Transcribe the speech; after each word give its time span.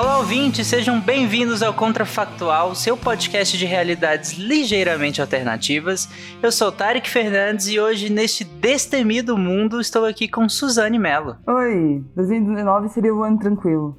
Olá, 0.00 0.16
ouvintes, 0.16 0.66
sejam 0.66 0.98
bem-vindos 0.98 1.62
ao 1.62 1.74
Contrafactual, 1.74 2.74
seu 2.74 2.96
podcast 2.96 3.58
de 3.58 3.66
realidades 3.66 4.32
ligeiramente 4.32 5.20
alternativas. 5.20 6.08
Eu 6.42 6.50
sou 6.50 6.72
Tarek 6.72 7.06
Fernandes 7.06 7.68
e 7.68 7.78
hoje, 7.78 8.08
neste 8.08 8.42
destemido 8.42 9.36
mundo, 9.36 9.78
estou 9.78 10.06
aqui 10.06 10.26
com 10.26 10.48
Suzane 10.48 10.98
Mello. 10.98 11.36
Oi, 11.46 12.02
2019 12.16 12.88
seria 12.88 13.14
o 13.14 13.22
ano 13.22 13.38
tranquilo. 13.38 13.94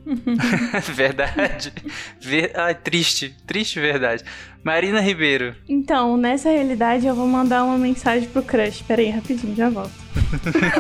verdade. 0.92 1.72
Ver... 2.20 2.52
Ai, 2.56 2.73
triste, 2.73 3.38
triste 3.45 3.80
verdade. 3.80 4.23
Marina 4.64 5.02
Ribeiro. 5.02 5.56
Então, 5.70 6.18
nessa 6.18 6.50
realidade, 6.50 7.06
eu 7.06 7.14
vou 7.14 7.28
mandar 7.28 7.64
uma 7.64 7.78
mensagem 7.78 8.28
pro 8.28 8.42
crush. 8.42 8.81
Pera 8.88 9.04
aí, 9.04 9.12
rapidinho, 9.12 9.56
já 9.56 9.70
volto. 9.70 9.94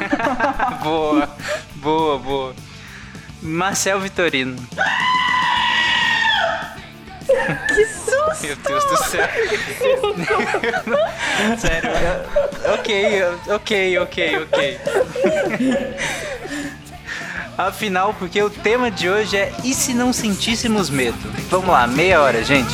boa, 0.83 1.29
boa, 1.75 2.17
boa. 2.17 2.70
Marcel 3.41 3.99
Vitorino. 3.99 4.55
Que 7.67 7.85
susto! 7.85 8.45
Meu 8.45 8.55
Deus 8.55 8.83
do 8.85 8.97
céu. 9.05 9.27
Sério, 11.57 11.89
eu... 11.89 12.73
ok, 12.75 13.23
ok, 13.55 13.97
ok, 13.99 14.37
ok. 14.43 14.79
Afinal, 17.57 18.13
porque 18.13 18.41
o 18.41 18.49
tema 18.49 18.89
de 18.89 19.09
hoje 19.09 19.37
é 19.37 19.51
E 19.63 19.73
se 19.73 19.93
não 19.93 20.13
sentíssemos 20.13 20.89
medo? 20.89 21.17
Vamos 21.49 21.69
lá, 21.69 21.85
meia 21.87 22.21
hora, 22.21 22.43
gente. 22.43 22.73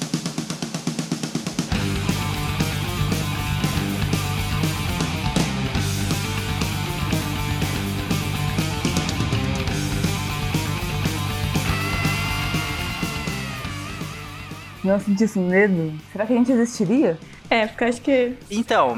Não 14.83 14.99
sentisse 14.99 15.39
medo, 15.39 15.93
será 16.11 16.25
que 16.25 16.33
a 16.33 16.35
gente 16.35 16.51
existiria? 16.51 17.17
É, 17.49 17.67
porque 17.67 17.83
acho 17.83 18.01
que. 18.01 18.33
Então, 18.49 18.97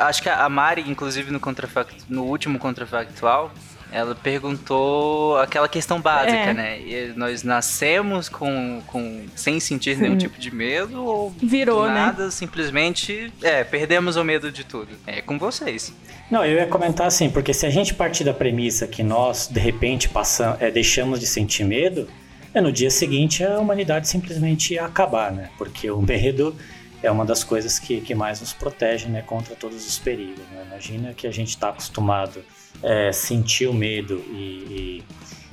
acho 0.00 0.22
que 0.22 0.28
a 0.28 0.48
Mari, 0.48 0.84
inclusive 0.88 1.30
no, 1.30 1.38
contrafact... 1.38 2.04
no 2.08 2.24
último 2.24 2.58
contrafactual, 2.58 3.52
ela 3.92 4.14
perguntou 4.14 5.38
aquela 5.38 5.68
questão 5.68 6.00
básica, 6.00 6.36
é. 6.36 6.54
né? 6.54 6.80
E 6.80 7.12
nós 7.16 7.42
nascemos 7.42 8.28
com, 8.28 8.82
com 8.86 9.24
sem 9.34 9.60
sentir 9.60 9.94
Sim. 9.94 10.02
nenhum 10.02 10.18
tipo 10.18 10.38
de 10.38 10.52
medo 10.52 11.04
ou 11.04 11.30
virou, 11.30 11.86
né? 11.86 11.94
nada, 11.94 12.24
né? 12.24 12.30
simplesmente 12.30 13.32
é, 13.42 13.62
perdemos 13.62 14.16
o 14.16 14.24
medo 14.24 14.50
de 14.50 14.64
tudo. 14.64 14.88
É 15.06 15.22
com 15.22 15.38
vocês. 15.38 15.92
Não, 16.30 16.44
eu 16.44 16.56
ia 16.56 16.66
comentar 16.66 17.06
assim, 17.06 17.30
porque 17.30 17.54
se 17.54 17.64
a 17.64 17.70
gente 17.70 17.94
partir 17.94 18.24
da 18.24 18.34
premissa 18.34 18.86
que 18.86 19.02
nós 19.02 19.46
de 19.46 19.60
repente 19.60 20.08
passamos, 20.08 20.60
é, 20.60 20.70
deixamos 20.70 21.20
de 21.20 21.26
sentir 21.26 21.64
medo, 21.64 22.08
é, 22.56 22.60
no 22.62 22.72
dia 22.72 22.90
seguinte 22.90 23.44
a 23.44 23.58
humanidade 23.58 24.08
simplesmente 24.08 24.78
acabar, 24.78 25.30
né? 25.30 25.50
Porque 25.58 25.90
o 25.90 26.00
medo 26.00 26.56
é 27.02 27.10
uma 27.10 27.24
das 27.24 27.44
coisas 27.44 27.78
que, 27.78 28.00
que 28.00 28.14
mais 28.14 28.40
nos 28.40 28.54
protege 28.54 29.08
né, 29.08 29.20
contra 29.20 29.54
todos 29.54 29.86
os 29.86 29.98
perigos. 29.98 30.42
Né? 30.50 30.64
Imagina 30.66 31.12
que 31.12 31.26
a 31.26 31.30
gente 31.30 31.50
está 31.50 31.68
acostumado 31.68 32.42
a 32.82 32.88
é, 32.88 33.12
sentir 33.12 33.66
o 33.66 33.74
medo 33.74 34.24
e, 34.30 35.04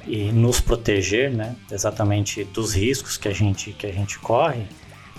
e, 0.08 0.12
e, 0.28 0.31
nos 0.31 0.62
proteger 0.62 1.30
né, 1.30 1.53
exatamente 1.69 2.46
dos 2.46 2.74
riscos 2.74 3.18
que 3.18 3.28
a 3.28 3.34
gente, 3.34 3.74
que 3.74 3.86
a 3.86 3.92
gente 3.92 4.18
corre 4.19 4.63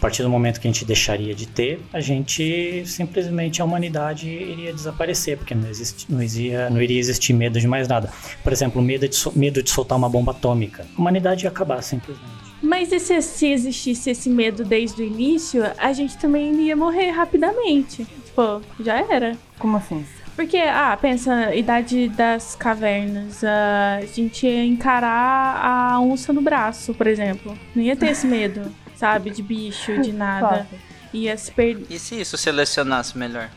partir 0.05 0.23
do 0.23 0.29
momento 0.29 0.61
que 0.61 0.69
a 0.69 0.71
gente 0.71 0.85
deixaria 0.85 1.35
de 1.35 1.49
ter, 1.49 1.81
a 1.91 1.99
gente 1.99 2.85
simplesmente 2.85 3.63
a 3.63 3.65
humanidade 3.65 4.29
iria 4.29 4.71
desaparecer, 4.71 5.39
porque 5.39 5.55
não, 5.55 5.67
existe, 5.67 6.13
não, 6.13 6.23
iria, 6.23 6.69
não 6.69 6.83
iria 6.83 7.01
existir 7.01 7.33
medo 7.33 7.59
de 7.59 7.67
mais 7.67 7.89
nada. 7.89 8.13
Por 8.43 8.53
exemplo, 8.53 8.83
medo 8.83 9.09
de, 9.09 9.19
medo 9.35 9.63
de 9.63 9.71
soltar 9.71 9.97
uma 9.97 10.07
bomba 10.07 10.33
atômica. 10.33 10.87
A 10.95 11.01
humanidade 11.01 11.47
ia 11.47 11.49
acabar 11.49 11.81
simplesmente. 11.83 12.29
Mas 12.61 12.93
e 12.93 13.01
se, 13.01 13.23
se 13.23 13.47
existisse 13.47 14.11
esse 14.11 14.29
medo 14.29 14.63
desde 14.63 15.01
o 15.01 15.07
início, 15.07 15.63
a 15.79 15.91
gente 15.95 16.19
também 16.19 16.53
ia 16.61 16.77
morrer 16.77 17.09
rapidamente. 17.09 18.05
Tipo, 18.27 18.61
já 18.81 19.01
era. 19.11 19.39
Como 19.59 19.79
assim? 19.79 20.05
Porque, 20.37 20.59
ah, 20.59 20.99
pensa, 21.01 21.55
idade 21.55 22.11
das 22.11 22.55
cavernas, 22.55 23.43
a 23.43 24.03
gente 24.15 24.47
ia 24.47 24.67
encarar 24.67 25.65
a 25.65 25.99
onça 25.99 26.31
no 26.31 26.43
braço, 26.43 26.93
por 26.93 27.07
exemplo. 27.07 27.57
Não 27.75 27.83
ia 27.83 27.97
ter 27.97 28.11
esse 28.11 28.27
medo 28.27 28.71
sabe? 28.97 29.31
De 29.31 29.43
bicho, 29.43 30.00
de 30.00 30.12
nada. 30.15 30.66
Ia 31.12 31.37
se 31.37 31.53
perder. 31.53 31.87
E 31.88 31.99
se 31.99 32.21
isso 32.21 32.37
selecionasse 32.37 33.16
melhor? 33.16 33.50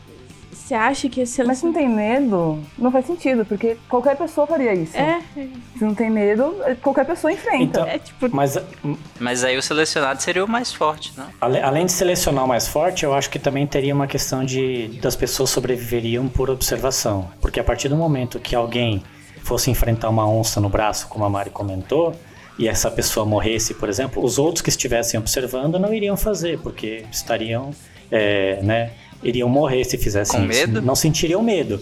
Você 0.68 0.74
acha 0.74 1.08
que 1.08 1.20
ia 1.20 1.26
selecionar? 1.26 1.48
Mas 1.48 1.58
se 1.58 1.64
não 1.64 1.72
tem 1.72 1.88
medo, 1.88 2.62
não 2.76 2.92
faz 2.92 3.06
sentido, 3.06 3.42
porque 3.44 3.78
qualquer 3.88 4.16
pessoa 4.16 4.46
faria 4.46 4.74
isso. 4.74 4.94
É. 4.96 5.22
Se 5.34 5.82
não 5.82 5.94
tem 5.94 6.10
medo, 6.10 6.54
qualquer 6.82 7.06
pessoa 7.06 7.32
enfrenta. 7.32 7.64
Então, 7.64 7.86
é, 7.86 7.98
tipo... 7.98 8.28
mas, 8.30 8.58
mas 9.18 9.44
aí 9.44 9.56
o 9.56 9.62
selecionado 9.62 10.20
seria 10.20 10.44
o 10.44 10.48
mais 10.48 10.70
forte, 10.70 11.14
não? 11.16 11.26
Além 11.40 11.86
de 11.86 11.92
selecionar 11.92 12.44
o 12.44 12.48
mais 12.48 12.68
forte, 12.68 13.04
eu 13.04 13.14
acho 13.14 13.30
que 13.30 13.38
também 13.38 13.66
teria 13.66 13.94
uma 13.94 14.06
questão 14.06 14.44
de 14.44 14.88
das 15.00 15.16
pessoas 15.16 15.48
sobreviveriam 15.48 16.28
por 16.28 16.50
observação. 16.50 17.30
Porque 17.40 17.58
a 17.58 17.64
partir 17.64 17.88
do 17.88 17.96
momento 17.96 18.38
que 18.38 18.54
alguém 18.54 19.02
fosse 19.42 19.70
enfrentar 19.70 20.10
uma 20.10 20.28
onça 20.28 20.60
no 20.60 20.68
braço, 20.68 21.08
como 21.08 21.24
a 21.24 21.30
Mari 21.30 21.48
comentou, 21.48 22.14
e 22.58 22.66
essa 22.66 22.90
pessoa 22.90 23.24
morresse, 23.24 23.72
por 23.74 23.88
exemplo, 23.88 24.22
os 24.22 24.38
outros 24.38 24.62
que 24.62 24.68
estivessem 24.68 25.18
observando 25.18 25.78
não 25.78 25.94
iriam 25.94 26.16
fazer, 26.16 26.58
porque 26.58 27.04
estariam, 27.10 27.70
é, 28.10 28.60
né, 28.62 28.90
iriam 29.22 29.48
morrer 29.48 29.84
se 29.84 29.96
fizessem 29.96 30.40
Com 30.40 30.50
isso. 30.50 30.60
medo? 30.60 30.82
Não 30.82 30.96
sentiriam 30.96 31.40
medo. 31.40 31.80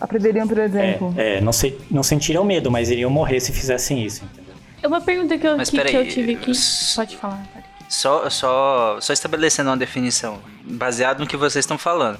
Aprenderiam, 0.00 0.46
por 0.46 0.58
exemplo. 0.58 1.12
É, 1.16 1.38
é 1.38 1.40
não, 1.40 1.52
se, 1.52 1.76
não 1.90 2.02
sentiriam 2.02 2.44
medo, 2.44 2.70
mas 2.70 2.90
iriam 2.90 3.10
morrer 3.10 3.40
se 3.40 3.52
fizessem 3.52 4.04
isso, 4.04 4.24
entendeu? 4.24 4.54
É 4.80 4.86
uma 4.86 5.00
pergunta 5.00 5.36
que 5.36 5.46
eu, 5.46 5.56
que, 5.58 5.84
que 5.84 5.96
eu 5.96 6.08
tive 6.08 6.34
aqui. 6.34 6.52
Pode 6.96 7.16
falar, 7.16 7.44
Só, 7.88 8.28
só, 8.30 8.98
só 9.00 9.12
estabelecendo 9.12 9.70
uma 9.70 9.76
definição, 9.76 10.38
baseado 10.64 11.20
no 11.20 11.26
que 11.26 11.36
vocês 11.36 11.64
estão 11.64 11.78
falando. 11.78 12.18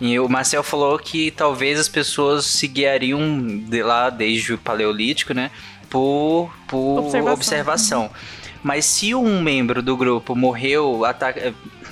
E 0.00 0.18
o 0.18 0.28
Marcel 0.28 0.62
falou 0.62 0.98
que 0.98 1.30
talvez 1.30 1.78
as 1.78 1.88
pessoas 1.88 2.46
se 2.46 2.66
guiariam 2.66 3.20
de 3.46 3.82
lá 3.82 4.08
desde 4.08 4.54
o 4.54 4.58
Paleolítico, 4.58 5.34
né? 5.34 5.50
Por, 5.90 6.50
por 6.66 7.00
observação. 7.00 7.34
observação. 7.34 8.10
Mas 8.62 8.84
se 8.84 9.14
um 9.14 9.40
membro 9.42 9.82
do 9.82 9.96
grupo 9.96 10.34
morreu 10.34 11.02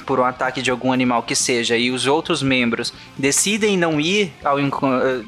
por 0.06 0.20
um 0.20 0.24
ataque 0.24 0.62
de 0.62 0.70
algum 0.70 0.92
animal 0.92 1.22
que 1.22 1.34
seja 1.34 1.76
e 1.76 1.90
os 1.90 2.06
outros 2.06 2.42
membros 2.42 2.94
decidem 3.16 3.76
não 3.76 4.00
ir 4.00 4.32
ao 4.42 4.58
eh, 4.58 4.64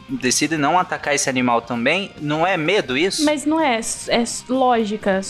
decidem 0.08 0.58
não 0.58 0.78
atacar 0.78 1.14
esse 1.14 1.28
animal 1.28 1.60
também, 1.60 2.10
não 2.20 2.46
é 2.46 2.56
medo 2.56 2.96
isso? 2.96 3.24
Mas 3.24 3.44
não 3.44 3.60
é, 3.60 3.80
é 4.08 4.24
lógica, 4.48 5.20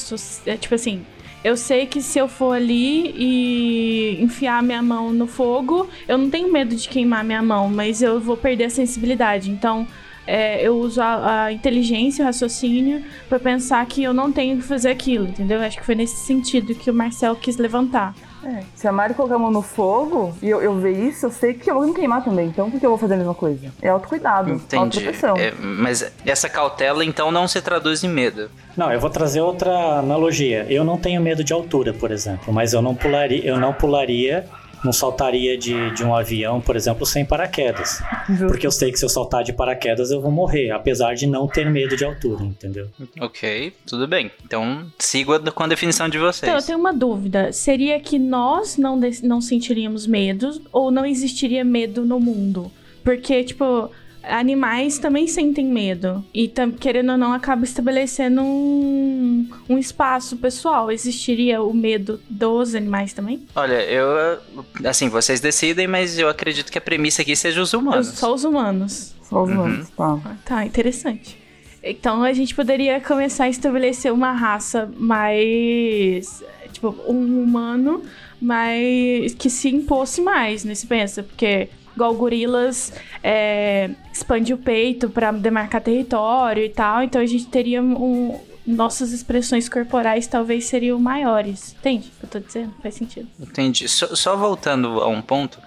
é 0.46 0.56
tipo 0.56 0.74
assim, 0.74 1.04
eu 1.42 1.56
sei 1.56 1.86
que 1.86 2.02
se 2.02 2.18
eu 2.18 2.28
for 2.28 2.54
ali 2.54 3.14
e 3.16 4.22
enfiar 4.22 4.62
minha 4.62 4.82
mão 4.82 5.12
no 5.12 5.26
fogo, 5.26 5.88
eu 6.06 6.18
não 6.18 6.28
tenho 6.28 6.52
medo 6.52 6.76
de 6.76 6.88
queimar 6.88 7.24
minha 7.24 7.42
mão, 7.42 7.68
mas 7.68 8.02
eu 8.02 8.20
vou 8.20 8.36
perder 8.36 8.64
a 8.64 8.70
sensibilidade. 8.70 9.50
Então, 9.50 9.86
é, 10.30 10.62
eu 10.62 10.76
uso 10.78 11.02
a, 11.02 11.46
a, 11.46 11.52
inteligência, 11.52 12.22
o 12.22 12.26
raciocínio, 12.26 13.04
para 13.28 13.40
pensar 13.40 13.84
que 13.86 14.00
eu 14.00 14.14
não 14.14 14.30
tenho 14.30 14.56
que 14.58 14.62
fazer 14.62 14.90
aquilo, 14.90 15.26
entendeu? 15.26 15.60
Acho 15.60 15.76
que 15.76 15.84
foi 15.84 15.96
nesse 15.96 16.24
sentido 16.24 16.72
que 16.72 16.88
o 16.88 16.94
Marcel 16.94 17.34
quis 17.34 17.56
levantar. 17.56 18.14
É, 18.44 18.62
se 18.74 18.86
a 18.86 18.92
Mari 18.92 19.12
colocar 19.12 19.34
a 19.34 19.38
mão 19.38 19.50
no 19.50 19.60
fogo 19.60 20.32
e 20.40 20.48
eu, 20.48 20.62
eu 20.62 20.74
ver 20.78 20.92
isso, 20.92 21.26
eu 21.26 21.30
sei 21.30 21.52
que 21.52 21.68
eu 21.70 21.74
vou 21.74 21.86
me 21.86 21.92
queimar 21.92 22.24
também. 22.24 22.46
Então, 22.46 22.70
por 22.70 22.78
que 22.78 22.86
eu 22.86 22.90
vou 22.90 22.98
fazer 22.98 23.14
a 23.14 23.16
mesma 23.16 23.34
coisa? 23.34 23.72
É 23.82 23.88
autocuidado, 23.88 24.52
Entendi. 24.52 25.08
É, 25.36 25.52
mas 25.60 26.10
essa 26.24 26.48
cautela, 26.48 27.04
então, 27.04 27.32
não 27.32 27.48
se 27.48 27.60
traduz 27.60 28.04
em 28.04 28.08
medo. 28.08 28.50
Não, 28.76 28.90
eu 28.92 29.00
vou 29.00 29.10
trazer 29.10 29.40
outra 29.40 29.98
analogia. 29.98 30.64
Eu 30.70 30.84
não 30.84 30.96
tenho 30.96 31.20
medo 31.20 31.42
de 31.42 31.52
altura, 31.52 31.92
por 31.92 32.10
exemplo, 32.10 32.52
mas 32.52 32.72
eu 32.72 32.80
não 32.80 32.94
pularia, 32.94 33.44
eu 33.44 33.58
não 33.58 33.72
pularia 33.72 34.46
não 34.84 34.92
saltaria 34.92 35.56
de, 35.58 35.90
de 35.94 36.04
um 36.04 36.14
avião, 36.14 36.60
por 36.60 36.74
exemplo, 36.76 37.04
sem 37.04 37.24
paraquedas. 37.24 38.02
Porque 38.48 38.66
eu 38.66 38.70
sei 38.70 38.90
que 38.90 38.98
se 38.98 39.04
eu 39.04 39.08
saltar 39.08 39.42
de 39.44 39.52
paraquedas 39.52 40.10
eu 40.10 40.20
vou 40.20 40.30
morrer, 40.30 40.70
apesar 40.70 41.14
de 41.14 41.26
não 41.26 41.46
ter 41.46 41.68
medo 41.70 41.96
de 41.96 42.04
altura, 42.04 42.42
entendeu? 42.44 42.88
Ok, 43.20 43.72
tudo 43.86 44.06
bem. 44.08 44.30
Então, 44.44 44.86
sigo 44.98 45.32
a- 45.34 45.50
com 45.52 45.62
a 45.62 45.66
definição 45.66 46.08
de 46.08 46.18
vocês. 46.18 46.42
Então, 46.50 46.58
eu 46.60 46.64
tenho 46.66 46.78
uma 46.78 46.92
dúvida. 46.92 47.52
Seria 47.52 48.00
que 48.00 48.18
nós 48.18 48.76
não, 48.76 48.98
não 49.22 49.40
sentiríamos 49.40 50.06
medo 50.06 50.60
ou 50.72 50.90
não 50.90 51.04
existiria 51.04 51.64
medo 51.64 52.04
no 52.04 52.18
mundo? 52.20 52.70
Porque, 53.04 53.42
tipo, 53.44 53.90
animais 54.22 54.98
também 54.98 55.26
sentem 55.26 55.66
medo. 55.66 56.24
E, 56.32 56.52
querendo 56.78 57.12
ou 57.12 57.18
não, 57.18 57.32
acaba 57.32 57.64
estabelecendo 57.64 58.42
um, 58.42 59.48
um 59.68 59.78
espaço 59.78 60.36
pessoal. 60.36 60.90
Existiria 60.90 61.62
o 61.62 61.72
medo 61.72 62.20
dos 62.28 62.74
animais 62.74 63.12
também? 63.12 63.46
Olha, 63.54 63.82
eu. 63.84 64.38
Assim, 64.84 65.08
vocês 65.08 65.40
decidem, 65.40 65.86
mas 65.86 66.18
eu 66.18 66.28
acredito 66.28 66.70
que 66.70 66.78
a 66.78 66.80
premissa 66.80 67.22
aqui 67.22 67.34
seja 67.34 67.60
os 67.60 67.72
humanos. 67.72 68.08
Só 68.08 68.34
os 68.34 68.44
humanos. 68.44 69.14
Só 69.22 69.42
os 69.42 69.50
humanos, 69.50 69.88
tá. 69.90 70.18
Tá, 70.44 70.66
interessante. 70.66 71.38
Então 71.82 72.22
a 72.22 72.32
gente 72.32 72.54
poderia 72.54 73.00
começar 73.00 73.44
a 73.44 73.48
estabelecer 73.48 74.12
uma 74.12 74.32
raça 74.32 74.90
mais. 74.96 76.42
Tipo, 76.72 76.94
um 77.06 77.42
humano, 77.42 78.02
mas 78.40 79.34
que 79.34 79.48
se 79.50 79.68
impôsse 79.68 80.20
mais, 80.20 80.64
né? 80.64 80.74
Se 80.74 80.86
pensa, 80.86 81.22
porque. 81.22 81.68
Igual 81.94 82.14
gorilas 82.14 82.92
é, 83.22 83.90
expande 84.12 84.54
o 84.54 84.58
peito 84.58 85.10
pra 85.10 85.32
demarcar 85.32 85.80
território 85.80 86.64
e 86.64 86.68
tal, 86.68 87.02
então 87.02 87.20
a 87.20 87.26
gente 87.26 87.46
teria 87.46 87.82
um. 87.82 88.40
Nossas 88.66 89.10
expressões 89.10 89.68
corporais 89.68 90.26
talvez 90.26 90.66
seriam 90.66 90.98
maiores. 90.98 91.74
Entende 91.78 92.08
o 92.08 92.20
que 92.20 92.26
eu 92.26 92.28
tô 92.28 92.38
dizendo? 92.38 92.72
Faz 92.82 92.94
sentido. 92.94 93.26
Entendi. 93.40 93.88
Só, 93.88 94.14
só 94.14 94.36
voltando 94.36 95.00
a 95.00 95.08
um 95.08 95.20
ponto, 95.20 95.58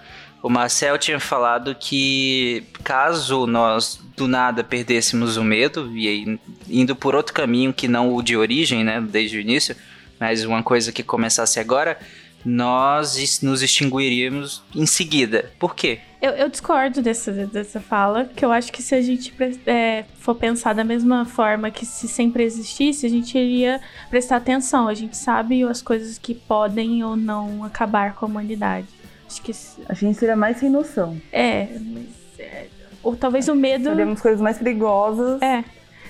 o 0.42 0.48
Marcel 0.48 0.96
tinha 0.96 1.18
falado 1.18 1.74
que 1.74 2.64
caso 2.82 3.46
nós 3.46 4.00
do 4.16 4.28
nada 4.28 4.62
perdêssemos 4.62 5.36
o 5.36 5.42
medo, 5.42 5.90
e 5.96 6.06
aí 6.06 6.38
indo 6.68 6.94
por 6.94 7.14
outro 7.14 7.34
caminho 7.34 7.72
que 7.72 7.88
não 7.88 8.14
o 8.14 8.22
de 8.22 8.36
origem, 8.36 8.84
né, 8.84 9.00
desde 9.00 9.38
o 9.38 9.40
início, 9.40 9.74
mas 10.20 10.44
uma 10.44 10.62
coisa 10.62 10.92
que 10.92 11.02
começasse 11.02 11.58
agora, 11.58 11.98
nós 12.44 13.40
nos 13.42 13.62
extinguiríamos 13.62 14.62
em 14.74 14.86
seguida. 14.86 15.50
Por 15.58 15.74
quê? 15.74 16.00
Eu, 16.20 16.32
eu 16.32 16.48
discordo 16.48 17.02
dessa, 17.02 17.30
dessa 17.32 17.80
fala, 17.80 18.24
que 18.24 18.44
eu 18.44 18.50
acho 18.50 18.72
que 18.72 18.82
se 18.82 18.94
a 18.94 19.02
gente 19.02 19.32
é, 19.66 20.04
for 20.18 20.34
pensar 20.34 20.72
da 20.74 20.82
mesma 20.82 21.26
forma 21.26 21.70
que 21.70 21.84
se 21.84 22.08
sempre 22.08 22.42
existisse, 22.42 23.04
a 23.04 23.10
gente 23.10 23.36
iria 23.36 23.80
prestar 24.08 24.36
atenção. 24.36 24.88
A 24.88 24.94
gente 24.94 25.16
sabe 25.16 25.62
as 25.64 25.82
coisas 25.82 26.16
que 26.16 26.34
podem 26.34 27.04
ou 27.04 27.14
não 27.14 27.62
acabar 27.62 28.14
com 28.14 28.24
a 28.24 28.28
humanidade. 28.28 28.86
Acho 29.26 29.42
que 29.42 29.52
A 29.88 29.94
gente 29.94 30.18
seria 30.18 30.36
mais 30.36 30.56
sem 30.58 30.70
noção. 30.70 31.20
é, 31.30 31.68
mas, 31.78 32.06
é, 32.38 32.66
ou 33.02 33.14
talvez 33.14 33.48
o 33.48 33.54
medo. 33.54 33.90
Seríamos 33.90 34.20
coisas 34.20 34.40
mais 34.40 34.56
perigosas. 34.56 35.40
É. 35.42 35.62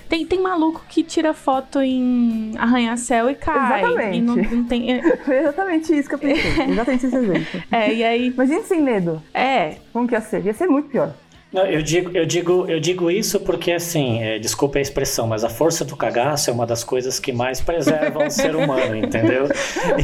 Tem, 0.07 0.25
tem 0.25 0.39
maluco 0.39 0.83
que 0.87 1.03
tira 1.03 1.33
foto 1.33 1.81
em 1.81 2.53
arranha-céu 2.57 3.29
e 3.29 3.35
cai. 3.35 3.81
Exatamente. 3.81 4.17
E 4.17 4.21
não, 4.21 4.35
não 4.35 4.63
tem. 4.65 4.93
é, 4.93 5.17
Foi 5.23 5.37
exatamente 5.37 5.97
isso 5.97 6.07
que 6.09 6.15
eu 6.15 6.19
pensei. 6.19 6.51
exatamente 6.69 7.05
esse 7.05 7.15
exemplo. 7.15 7.63
É, 7.71 7.93
e 7.93 8.03
aí. 8.03 8.27
Imagina 8.27 8.63
sem 8.63 8.81
medo. 8.81 9.21
É. 9.33 9.75
Como 9.91 10.07
que 10.07 10.13
ia 10.13 10.21
ser? 10.21 10.45
Ia 10.45 10.53
ser 10.53 10.67
muito 10.67 10.89
pior. 10.89 11.13
Não, 11.55 11.65
eu 11.65 11.81
digo, 11.81 12.11
eu 12.13 12.25
digo, 12.25 12.65
eu 12.67 12.81
digo 12.81 13.09
isso 13.09 13.39
porque 13.39 13.71
assim, 13.71 14.21
é, 14.21 14.37
desculpa 14.37 14.77
a 14.77 14.81
expressão, 14.81 15.25
mas 15.25 15.41
a 15.41 15.49
força 15.49 15.85
do 15.85 15.95
cagaço 15.95 16.49
é 16.49 16.53
uma 16.53 16.65
das 16.65 16.83
coisas 16.83 17.17
que 17.17 17.31
mais 17.31 17.61
preservam 17.61 18.27
o 18.27 18.29
ser 18.29 18.55
humano, 18.55 18.95
entendeu? 18.95 19.47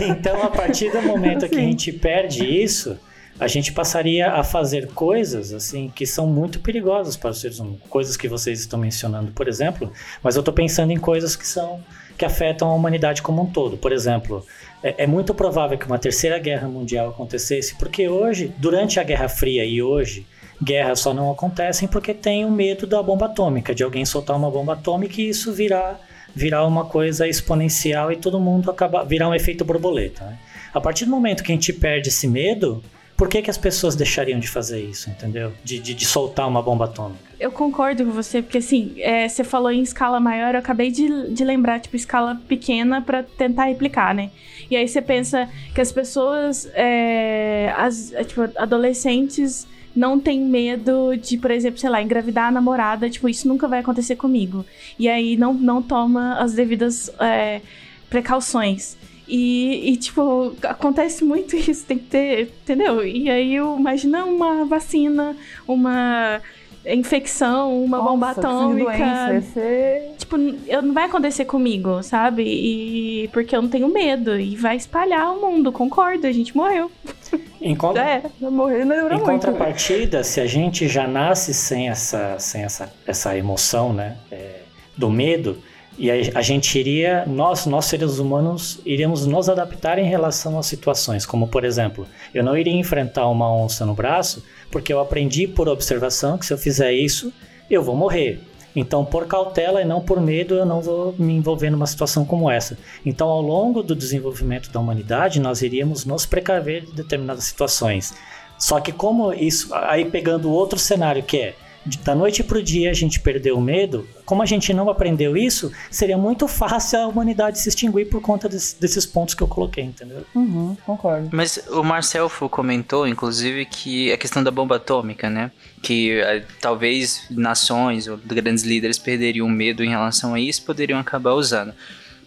Então, 0.07 0.42
a 0.44 0.50
partir 0.50 0.92
do 0.92 1.01
momento 1.01 1.50
que 1.50 1.57
a 1.57 1.62
gente 1.62 1.92
perde 1.92 2.45
isso, 2.45 2.97
a 3.41 3.47
gente 3.47 3.73
passaria 3.73 4.33
a 4.33 4.43
fazer 4.43 4.89
coisas 4.89 5.51
assim 5.51 5.91
que 5.95 6.05
são 6.05 6.27
muito 6.27 6.59
perigosas 6.59 7.17
para 7.17 7.31
os 7.31 7.41
seres 7.41 7.57
humanos, 7.57 7.79
coisas 7.89 8.15
que 8.15 8.27
vocês 8.27 8.59
estão 8.59 8.77
mencionando, 8.77 9.31
por 9.31 9.47
exemplo. 9.47 9.91
Mas 10.21 10.35
eu 10.35 10.41
estou 10.41 10.53
pensando 10.53 10.91
em 10.91 10.97
coisas 10.99 11.35
que 11.35 11.47
são 11.47 11.83
que 12.15 12.23
afetam 12.23 12.69
a 12.69 12.75
humanidade 12.75 13.23
como 13.23 13.41
um 13.41 13.47
todo. 13.47 13.77
Por 13.77 13.91
exemplo, 13.91 14.45
é, 14.83 15.05
é 15.05 15.07
muito 15.07 15.33
provável 15.33 15.75
que 15.75 15.88
uma 15.88 15.97
terceira 15.97 16.38
guerra 16.38 16.67
mundial 16.67 17.09
acontecesse, 17.09 17.73
porque 17.79 18.07
hoje, 18.07 18.53
durante 18.59 18.99
a 18.99 19.03
Guerra 19.03 19.27
Fria 19.27 19.65
e 19.65 19.81
hoje 19.81 20.23
guerras 20.63 20.99
só 20.99 21.11
não 21.11 21.31
acontecem 21.31 21.87
porque 21.87 22.13
tem 22.13 22.45
o 22.45 22.51
medo 22.51 22.85
da 22.85 23.01
bomba 23.01 23.25
atômica, 23.25 23.73
de 23.73 23.83
alguém 23.83 24.05
soltar 24.05 24.37
uma 24.37 24.51
bomba 24.51 24.73
atômica 24.73 25.19
e 25.19 25.29
isso 25.29 25.51
virar, 25.51 25.99
virar 26.35 26.63
uma 26.67 26.85
coisa 26.85 27.27
exponencial 27.27 28.11
e 28.11 28.17
todo 28.17 28.39
mundo 28.39 28.69
acabar 28.69 29.03
virar 29.03 29.29
um 29.29 29.33
efeito 29.33 29.65
borboleta. 29.65 30.25
né? 30.25 30.37
A 30.71 30.79
partir 30.79 31.05
do 31.05 31.11
momento 31.11 31.44
que 31.44 31.51
a 31.51 31.55
gente 31.55 31.73
perde 31.73 32.09
esse 32.09 32.27
medo, 32.27 32.83
por 33.21 33.29
que, 33.29 33.39
que 33.39 33.51
as 33.51 33.57
pessoas 33.57 33.95
deixariam 33.95 34.39
de 34.39 34.47
fazer 34.47 34.81
isso, 34.81 35.07
entendeu? 35.07 35.53
De, 35.63 35.77
de, 35.77 35.94
de 35.94 36.06
soltar 36.07 36.47
uma 36.47 36.59
bomba 36.59 36.85
atômica. 36.85 37.21
Eu 37.39 37.51
concordo 37.51 38.03
com 38.03 38.09
você, 38.09 38.41
porque 38.41 38.57
assim, 38.57 38.95
é, 38.97 39.29
você 39.29 39.44
falou 39.44 39.71
em 39.71 39.83
escala 39.83 40.19
maior, 40.19 40.56
eu 40.56 40.59
acabei 40.59 40.89
de, 40.89 41.31
de 41.31 41.44
lembrar, 41.44 41.79
tipo, 41.79 41.95
escala 41.95 42.41
pequena 42.47 43.00
pra 43.00 43.21
tentar 43.21 43.65
replicar, 43.65 44.15
né? 44.15 44.31
E 44.71 44.75
aí 44.75 44.88
você 44.88 45.03
pensa 45.03 45.47
que 45.75 45.79
as 45.79 45.91
pessoas, 45.91 46.68
é, 46.73 47.71
as, 47.77 48.12
é, 48.12 48.23
tipo, 48.23 48.41
adolescentes 48.56 49.68
não 49.95 50.19
têm 50.19 50.41
medo 50.41 51.15
de, 51.15 51.38
por 51.38 51.51
exemplo, 51.51 51.79
sei 51.79 51.91
lá, 51.91 52.01
engravidar 52.01 52.47
a 52.47 52.51
namorada, 52.51 53.07
tipo, 53.07 53.29
isso 53.29 53.47
nunca 53.47 53.68
vai 53.68 53.81
acontecer 53.81 54.15
comigo. 54.15 54.65
E 54.97 55.07
aí 55.07 55.38
não, 55.38 55.53
não 55.53 55.79
toma 55.79 56.39
as 56.39 56.53
devidas 56.53 57.12
é, 57.19 57.62
precauções. 58.09 58.97
E, 59.33 59.92
e, 59.94 59.95
tipo, 59.95 60.54
acontece 60.63 61.24
muito 61.24 61.56
isso, 61.57 61.86
tem 61.86 61.98
que 61.98 62.04
ter, 62.07 62.42
entendeu? 62.63 63.06
E 63.06 63.30
aí, 63.30 63.56
eu- 63.56 63.78
imagina 63.80 64.25
uma 64.25 64.66
vacina, 64.66 65.38
uma 65.66 66.42
infecção, 66.86 67.83
uma 67.83 68.01
bomba 68.01 68.28
Nossa, 68.28 68.42
doença, 68.42 68.98
ia 68.98 69.25
atômica. 69.28 69.42
ser... 69.54 70.16
Tipo, 70.18 70.36
eu, 70.68 70.81
não 70.81 70.94
vai 70.94 71.06
acontecer 71.06 71.45
comigo, 71.45 72.01
sabe? 72.04 72.44
E 72.44 73.28
porque 73.31 73.56
eu 73.56 73.62
não 73.62 73.69
tenho 73.69 73.88
medo. 73.88 74.39
E 74.39 74.56
vai 74.56 74.75
espalhar 74.75 75.31
o 75.33 75.42
mundo, 75.42 75.72
concordo, 75.72 76.28
a 76.28 76.31
gente 76.31 76.56
morreu. 76.56 76.92
Em, 77.62 77.75
con-. 77.75 77.94
Vai 77.94 78.24
morrer, 78.50 78.83
não 78.83 78.95
em 78.95 79.01
muito. 79.10 79.24
contrapartida, 79.24 80.24
se 80.24 80.42
a 80.42 80.48
gente 80.48 80.88
já 80.88 81.07
nasce 81.07 81.54
sem 81.54 81.90
essa, 81.90 82.40
sem 82.40 82.64
essa, 82.64 82.92
essa 83.06 83.38
emoção, 83.38 83.94
né, 83.94 84.18
é, 84.31 84.61
do 84.97 85.11
medo, 85.11 85.59
e 85.98 86.10
a, 86.10 86.16
a 86.36 86.42
gente 86.42 86.78
iria, 86.80 87.26
nós, 87.26 87.66
nós 87.66 87.86
seres 87.86 88.18
humanos, 88.18 88.80
iríamos 88.86 89.26
nos 89.26 89.50
adaptar 89.50 90.00
em 90.00 90.06
relação 90.06 90.57
às 90.57 90.66
situações, 90.66 91.26
como 91.26 91.48
por 91.48 91.64
exemplo, 91.64 92.07
eu 92.33 92.44
não 92.44 92.57
iria 92.57 92.74
enfrentar 92.74 93.28
uma 93.28 93.54
onça 93.54 93.86
no 93.86 93.94
braço, 93.94 94.44
porque 94.69 94.92
eu 94.92 95.00
aprendi 95.00 95.48
por 95.48 95.68
observação 95.68 96.38
que 96.38 96.45
se 96.45 96.54
eu 96.54 96.57
fizer 96.57 96.94
isso, 96.94 97.31
eu 97.69 97.83
vou 97.83 97.95
morrer. 97.95 98.42
Então, 98.76 99.04
por 99.04 99.28
cautela 99.28 99.81
e 99.81 99.86
não 99.86 100.02
por 100.02 100.21
medo, 100.21 100.56
eu 100.56 100.66
não 100.66 100.81
vou 100.81 101.14
me 101.19 101.33
envolver 101.33 101.69
numa 101.69 101.86
situação 101.86 102.24
como 102.24 102.50
essa. 102.50 102.78
Então, 103.06 103.28
ao 103.28 103.42
longo 103.42 103.83
do 103.83 103.94
desenvolvimento 103.94 104.71
da 104.71 104.80
humanidade, 104.80 105.42
nós 105.42 105.62
iríamos 105.62 106.06
nos 106.06 106.26
precaver 106.26 106.86
de 106.86 106.94
determinadas 106.94 107.44
situações. 107.44 108.14
Só 108.57 108.80
que 108.80 108.92
como 108.92 109.33
isso, 109.33 109.74
aí 109.74 110.06
pegando 110.06 110.52
outro 110.52 110.80
cenário 110.80 111.24
que 111.24 111.38
é 111.38 111.56
da 112.04 112.14
noite 112.14 112.44
para 112.44 112.57
o 112.57 112.64
dia 112.64 112.92
a 112.92 112.94
gente 112.94 113.19
perdeu 113.19 113.57
o 113.57 113.61
medo, 113.61 114.07
como 114.26 114.42
a 114.42 114.45
gente 114.45 114.73
não 114.73 114.90
aprendeu 114.90 115.35
isso, 115.35 115.71
seria 115.90 116.18
muito 116.18 116.47
fácil 116.47 117.00
a 117.00 117.07
humanidade 117.07 117.59
se 117.59 117.68
extinguir 117.69 118.07
por 118.09 118.21
conta 118.21 118.47
des- 118.47 118.73
desses 118.80 119.06
pontos 119.06 119.33
que 119.33 119.42
eu 119.42 119.47
coloquei, 119.47 119.83
entendeu? 119.83 120.23
Uhum, 120.35 120.78
concordo. 120.85 121.30
Mas 121.31 121.57
o 121.71 121.83
Marcel 121.83 122.30
Fu 122.30 122.47
comentou, 122.47 123.07
inclusive, 123.07 123.66
que 123.66 124.11
a 124.11 124.18
questão 124.18 124.44
da 124.44 124.52
bomba 124.52 124.76
atômica, 124.76 125.30
né? 125.30 125.52
Que 125.81 126.19
eh, 126.19 126.44
talvez 126.61 127.23
nações 127.31 128.07
ou 128.07 128.18
grandes 128.18 128.64
líderes 128.64 128.97
perderiam 129.00 129.50
medo 129.50 129.83
em 129.83 129.90
relação 129.90 130.33
a 130.33 130.40
isso 130.40 130.61
e 130.61 130.66
poderiam 130.66 131.00
acabar 131.00 131.33
usando. 131.33 131.73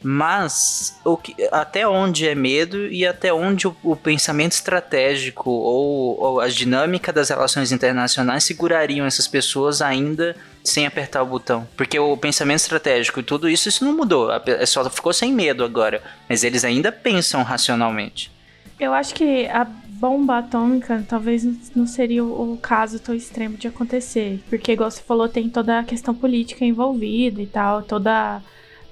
Mas 0.04 0.99
o 1.02 1.16
que, 1.16 1.34
até 1.50 1.88
onde 1.88 2.28
é 2.28 2.34
medo 2.34 2.87
e 2.88 3.06
até 3.06 3.32
onde 3.32 3.66
o, 3.66 3.75
o 3.82 3.96
pensamento 3.96 4.52
estratégico 4.52 5.50
ou, 5.50 6.20
ou 6.20 6.40
a 6.40 6.49
dinâmica 6.49 7.11
das 7.12 7.30
relações 7.30 7.73
internacionais 7.73 8.44
segurariam 8.44 9.06
essas 9.06 9.26
pessoas 9.26 9.80
ainda 9.80 10.37
sem 10.62 10.87
apertar 10.87 11.23
o 11.23 11.26
botão? 11.26 11.66
Porque 11.76 11.99
o 11.99 12.16
pensamento 12.18 12.58
estratégico 12.61 13.20
e 13.20 13.23
tudo 13.23 13.49
isso, 13.49 13.68
isso 13.68 13.84
não 13.84 13.96
mudou. 13.96 14.28
Pe- 14.40 14.64
Só 14.66 14.88
ficou 14.90 15.12
sem 15.12 15.32
medo 15.32 15.64
agora. 15.64 16.02
Mas 16.28 16.44
eles 16.44 16.64
ainda 16.64 16.92
pensam 16.92 17.42
racionalmente. 17.42 18.30
Eu 18.78 18.92
acho 18.92 19.14
que 19.14 19.46
a 19.46 19.64
bomba 19.64 20.38
atômica 20.38 21.02
talvez 21.08 21.44
não- 21.75 21.87
seria 21.87 22.23
o 22.25 22.58
caso 22.61 22.99
tão 22.99 23.14
extremo 23.14 23.56
de 23.56 23.68
acontecer. 23.68 24.42
Porque, 24.50 24.73
igual 24.73 24.90
você 24.90 25.00
falou, 25.00 25.28
tem 25.28 25.49
toda 25.49 25.78
a 25.78 25.84
questão 25.84 26.14
política 26.14 26.64
envolvida 26.64 27.40
e 27.40 27.46
tal, 27.46 27.82
toda. 27.82 28.42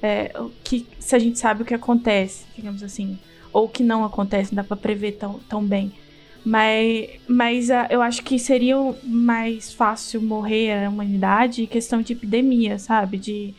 É, 0.03 0.33
que, 0.65 0.87
se 0.99 1.15
a 1.15 1.19
gente 1.19 1.39
sabe 1.39 1.63
o 1.63 1.65
que 1.65 1.75
acontece, 1.75 2.45
digamos 2.57 2.83
assim, 2.83 3.19
ou 3.53 3.67
o 3.67 3.69
que 3.69 3.83
não 3.83 4.05
acontece, 4.05 4.53
não 4.53 4.63
dá 4.63 4.67
pra 4.67 4.77
prever 4.77 5.13
tão, 5.13 5.39
tão 5.49 5.65
bem. 5.65 5.93
Mas, 6.45 7.09
mas 7.29 7.71
ah, 7.71 7.87
eu 7.89 8.03
acho 8.03 8.23
que 8.23 8.39
seria 8.39 8.77
mais 9.05 9.73
fácil 9.73 10.21
morrer 10.21 10.85
a 10.85 10.91
humanidade 10.91 11.63
em 11.63 11.67
questão 11.67 12.03
de 12.03 12.15
epidemia, 12.15 12.79
sabe? 12.79 13.17
De, 13.17 13.55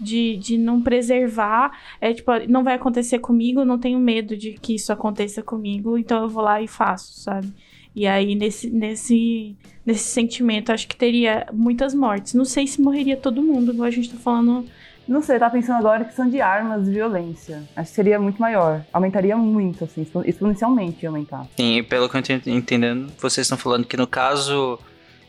de, 0.00 0.36
de 0.36 0.58
não 0.58 0.82
preservar. 0.82 1.70
É 2.00 2.12
tipo, 2.12 2.32
não 2.48 2.64
vai 2.64 2.74
acontecer 2.74 3.20
comigo, 3.20 3.64
não 3.64 3.78
tenho 3.78 4.00
medo 4.00 4.36
de 4.36 4.54
que 4.54 4.74
isso 4.74 4.92
aconteça 4.92 5.42
comigo, 5.42 5.96
então 5.96 6.22
eu 6.22 6.28
vou 6.28 6.42
lá 6.42 6.60
e 6.60 6.66
faço, 6.66 7.20
sabe? 7.20 7.52
E 7.94 8.06
aí, 8.08 8.34
nesse, 8.34 8.68
nesse, 8.70 9.54
nesse 9.86 10.04
sentimento, 10.04 10.72
acho 10.72 10.88
que 10.88 10.96
teria 10.96 11.46
muitas 11.52 11.94
mortes. 11.94 12.34
Não 12.34 12.44
sei 12.44 12.66
se 12.66 12.82
morreria 12.82 13.16
todo 13.16 13.42
mundo, 13.42 13.72
igual 13.72 13.86
a 13.86 13.90
gente 13.90 14.10
tá 14.10 14.16
falando. 14.16 14.66
Não 15.06 15.22
sei, 15.22 15.38
tá 15.38 15.50
pensando 15.50 15.78
agora 15.78 16.02
em 16.02 16.06
questão 16.06 16.28
de 16.28 16.40
armas 16.40 16.88
e 16.88 16.90
violência. 16.92 17.62
Acho 17.76 17.90
que 17.90 17.94
seria 17.94 18.18
muito 18.18 18.40
maior. 18.40 18.82
Aumentaria 18.92 19.36
muito, 19.36 19.84
assim, 19.84 20.02
expo- 20.02 20.22
exponencialmente 20.24 21.02
ia 21.02 21.08
aumentar. 21.10 21.46
Sim, 21.56 21.76
e 21.78 21.82
pelo 21.82 22.08
que 22.08 22.16
eu 22.16 22.22
tô 22.22 22.50
entendendo, 22.50 23.12
vocês 23.18 23.44
estão 23.44 23.58
falando 23.58 23.84
que 23.86 23.96
no 23.98 24.06
caso, 24.06 24.78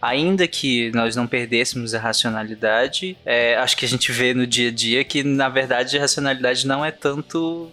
ainda 0.01 0.48
que 0.48 0.91
nós 0.94 1.15
não 1.15 1.27
perdêssemos 1.27 1.94
a 1.94 2.00
racionalidade, 2.00 3.17
é, 3.25 3.58
acho 3.58 3.75
que 3.75 3.86
a 3.86 3.88
gente 3.88 4.12
vê 4.12 4.34
no 4.34 4.48
dia 4.48 4.70
a 4.70 4.72
dia 4.72 5.03
que, 5.03 5.24
na 5.24 5.50
verdade, 5.50 5.98
a 5.98 6.01
racionalidade 6.01 6.65
não 6.67 6.84
é 6.86 6.91
tanto 6.91 7.70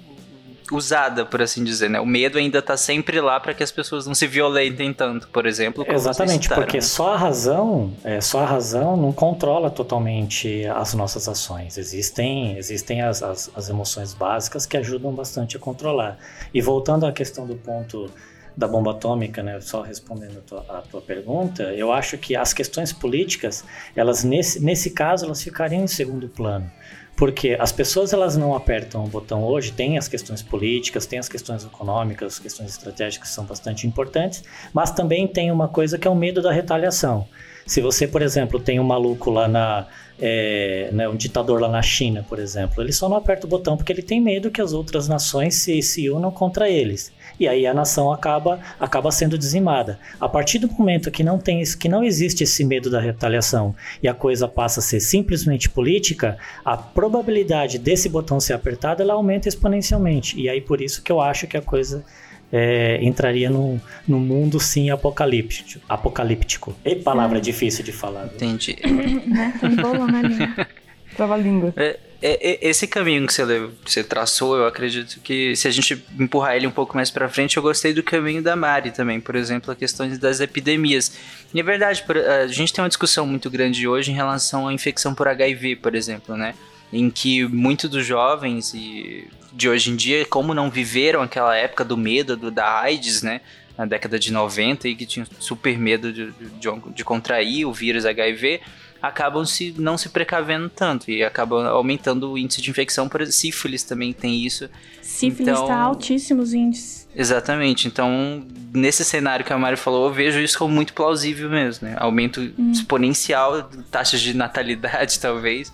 usada, 0.72 1.24
por 1.24 1.42
assim 1.42 1.62
dizer, 1.62 1.90
né? 1.90 2.00
O 2.00 2.06
medo 2.06 2.38
ainda 2.38 2.60
tá 2.62 2.76
sempre 2.76 3.20
lá 3.20 3.38
para 3.38 3.54
que 3.54 3.62
as 3.62 3.70
pessoas 3.70 4.06
não 4.06 4.14
se 4.14 4.26
violentem 4.26 4.92
tanto, 4.92 5.28
por 5.28 5.46
exemplo. 5.46 5.84
Exatamente, 5.88 6.48
porque 6.48 6.80
só 6.80 7.14
a 7.14 7.16
razão, 7.16 7.92
é, 8.02 8.20
só 8.20 8.40
a 8.40 8.46
razão 8.46 8.96
não 8.96 9.12
controla 9.12 9.70
totalmente 9.70 10.64
as 10.66 10.94
nossas 10.94 11.28
ações. 11.28 11.78
Existem, 11.78 12.56
existem 12.56 13.02
as, 13.02 13.22
as, 13.22 13.50
as 13.54 13.68
emoções 13.68 14.14
básicas 14.14 14.66
que 14.66 14.76
ajudam 14.76 15.12
bastante 15.12 15.56
a 15.56 15.60
controlar. 15.60 16.18
E 16.52 16.60
voltando 16.60 17.06
à 17.06 17.12
questão 17.12 17.46
do 17.46 17.54
ponto 17.54 18.10
da 18.56 18.68
bomba 18.68 18.92
atômica, 18.92 19.42
né, 19.42 19.60
só 19.60 19.82
respondendo 19.82 20.38
a 20.38 20.40
tua, 20.40 20.66
a 20.68 20.82
tua 20.82 21.00
pergunta, 21.00 21.64
eu 21.74 21.92
acho 21.92 22.18
que 22.18 22.36
as 22.36 22.52
questões 22.52 22.92
políticas, 22.92 23.64
elas 23.96 24.24
nesse, 24.24 24.62
nesse 24.62 24.90
caso, 24.90 25.24
elas 25.24 25.42
ficariam 25.42 25.84
em 25.84 25.86
segundo 25.86 26.28
plano. 26.28 26.70
Porque 27.14 27.56
as 27.60 27.70
pessoas 27.70 28.12
elas 28.12 28.36
não 28.36 28.54
apertam 28.54 29.04
o 29.04 29.08
botão 29.08 29.44
hoje, 29.44 29.70
tem 29.72 29.98
as 29.98 30.08
questões 30.08 30.42
políticas, 30.42 31.06
tem 31.06 31.18
as 31.18 31.28
questões 31.28 31.64
econômicas, 31.64 32.34
as 32.34 32.38
questões 32.38 32.70
estratégicas 32.70 33.28
que 33.28 33.34
são 33.34 33.44
bastante 33.44 33.86
importantes, 33.86 34.42
mas 34.72 34.90
também 34.90 35.28
tem 35.28 35.50
uma 35.50 35.68
coisa 35.68 35.98
que 35.98 36.08
é 36.08 36.10
o 36.10 36.14
medo 36.14 36.40
da 36.40 36.50
retaliação. 36.50 37.28
Se 37.66 37.80
você, 37.80 38.06
por 38.06 38.22
exemplo, 38.22 38.58
tem 38.60 38.78
um 38.80 38.84
maluco 38.84 39.30
lá 39.30 39.46
na. 39.48 39.86
é, 40.20 40.90
né, 40.92 41.08
um 41.08 41.16
ditador 41.16 41.60
lá 41.60 41.68
na 41.68 41.82
China, 41.82 42.24
por 42.28 42.38
exemplo, 42.38 42.82
ele 42.82 42.92
só 42.92 43.08
não 43.08 43.16
aperta 43.16 43.46
o 43.46 43.50
botão 43.50 43.76
porque 43.76 43.92
ele 43.92 44.02
tem 44.02 44.20
medo 44.20 44.50
que 44.50 44.60
as 44.60 44.72
outras 44.72 45.08
nações 45.08 45.54
se, 45.56 45.80
se 45.82 46.08
unam 46.10 46.30
contra 46.30 46.68
eles. 46.68 47.10
E 47.40 47.48
aí 47.48 47.66
a 47.66 47.72
nação 47.74 48.12
acaba, 48.12 48.60
acaba 48.78 49.10
sendo 49.10 49.38
dizimada. 49.38 49.98
A 50.20 50.28
partir 50.28 50.58
do 50.58 50.68
momento 50.70 51.10
que 51.10 51.24
não, 51.24 51.38
tem, 51.38 51.60
esse- 51.60 51.76
que 51.76 51.88
não 51.88 52.04
existe 52.04 52.44
esse 52.44 52.62
medo 52.62 52.90
da 52.90 53.00
retaliação 53.00 53.74
e 54.02 54.06
a 54.06 54.14
coisa 54.14 54.46
passa 54.46 54.80
a 54.80 54.82
ser 54.82 55.00
simplesmente 55.00 55.68
política, 55.68 56.36
a 56.64 56.76
probabilidade 56.76 57.78
desse 57.78 58.08
botão 58.08 58.38
ser 58.38 58.52
apertado 58.52 59.02
ela 59.02 59.14
aumenta 59.14 59.48
exponencialmente. 59.48 60.38
E 60.38 60.48
aí 60.48 60.60
por 60.60 60.80
isso 60.80 61.02
que 61.02 61.10
eu 61.10 61.20
acho 61.20 61.46
que 61.46 61.56
a 61.56 61.62
coisa 61.62 62.04
é, 62.52 63.02
entraria 63.02 63.48
num, 63.48 63.80
num 64.06 64.20
mundo 64.20 64.60
sim 64.60 64.90
apocalíptico. 64.90 65.80
apocalíptico. 65.88 66.76
E 66.84 66.94
palavra 66.94 67.40
difícil 67.40 67.82
de 67.82 67.92
falar. 67.92 68.24
viu? 68.24 68.34
Entendi. 68.34 68.76
Né? 69.32 69.54
Tá 69.58 69.68
embolando 69.68 70.16
a 70.16 70.22
língua. 70.22 70.66
Trava 71.16 71.34
a 71.34 71.36
língua. 71.36 71.72
É, 71.76 71.98
é, 72.20 72.52
é, 72.52 72.68
esse 72.68 72.86
caminho 72.86 73.26
que 73.26 73.32
você, 73.32 73.44
você 73.84 74.04
traçou, 74.04 74.56
eu 74.56 74.66
acredito 74.66 75.20
que 75.20 75.56
se 75.56 75.66
a 75.66 75.70
gente 75.70 76.04
empurrar 76.18 76.54
ele 76.54 76.66
um 76.66 76.70
pouco 76.70 76.94
mais 76.96 77.10
pra 77.10 77.28
frente, 77.28 77.56
eu 77.56 77.62
gostei 77.62 77.92
do 77.92 78.02
caminho 78.02 78.42
da 78.42 78.54
Mari 78.54 78.90
também, 78.90 79.20
por 79.20 79.34
exemplo, 79.34 79.72
a 79.72 79.76
questão 79.76 80.08
das 80.18 80.40
epidemias. 80.40 81.16
E 81.52 81.60
é 81.60 81.62
verdade, 81.62 82.04
a 82.42 82.46
gente 82.46 82.72
tem 82.72 82.82
uma 82.82 82.88
discussão 82.88 83.26
muito 83.26 83.50
grande 83.50 83.88
hoje 83.88 84.10
em 84.10 84.14
relação 84.14 84.68
à 84.68 84.72
infecção 84.72 85.14
por 85.14 85.28
HIV, 85.28 85.76
por 85.76 85.94
exemplo, 85.94 86.36
né? 86.36 86.54
Em 86.92 87.08
que 87.10 87.44
muitos 87.46 87.88
dos 87.88 88.04
jovens 88.04 88.74
e 88.74 89.28
de 89.52 89.68
hoje 89.68 89.90
em 89.90 89.96
dia, 89.96 90.24
como 90.26 90.54
não 90.54 90.70
viveram 90.70 91.22
aquela 91.22 91.56
época 91.56 91.84
do 91.84 91.96
medo 91.96 92.36
do, 92.36 92.50
da 92.50 92.80
AIDS, 92.80 93.22
né? 93.22 93.40
Na 93.76 93.86
década 93.86 94.18
de 94.18 94.30
90 94.32 94.88
e 94.88 94.94
que 94.94 95.06
tinham 95.06 95.26
super 95.38 95.78
medo 95.78 96.12
de, 96.12 96.30
de, 96.30 96.92
de 96.94 97.04
contrair 97.04 97.66
o 97.66 97.72
vírus 97.72 98.04
HIV, 98.04 98.60
acabam 99.00 99.44
se, 99.44 99.74
não 99.78 99.98
se 99.98 100.10
precavendo 100.10 100.68
tanto 100.68 101.10
e 101.10 101.24
acabam 101.24 101.66
aumentando 101.66 102.30
o 102.30 102.38
índice 102.38 102.60
de 102.62 102.70
infecção. 102.70 103.08
Por 103.08 103.20
exemplo, 103.22 103.32
sífilis 103.36 103.82
também 103.82 104.12
tem 104.12 104.44
isso. 104.44 104.68
Sífilis 105.00 105.48
Então- 105.54 105.66
tá 105.66 105.76
altíssimos 105.76 106.52
índices. 106.54 107.08
Exatamente. 107.14 107.88
Então, 107.88 108.42
nesse 108.72 109.04
cenário 109.04 109.44
que 109.44 109.52
a 109.52 109.58
Mari 109.58 109.76
falou, 109.76 110.06
eu 110.06 110.12
vejo 110.14 110.38
isso 110.40 110.58
como 110.58 110.72
muito 110.72 110.92
plausível 110.94 111.50
mesmo, 111.50 111.88
né? 111.88 111.94
Aumento 111.98 112.40
exponencial, 112.72 113.62
taxas 113.90 114.20
de 114.20 114.34
natalidade, 114.34 115.18
talvez, 115.20 115.72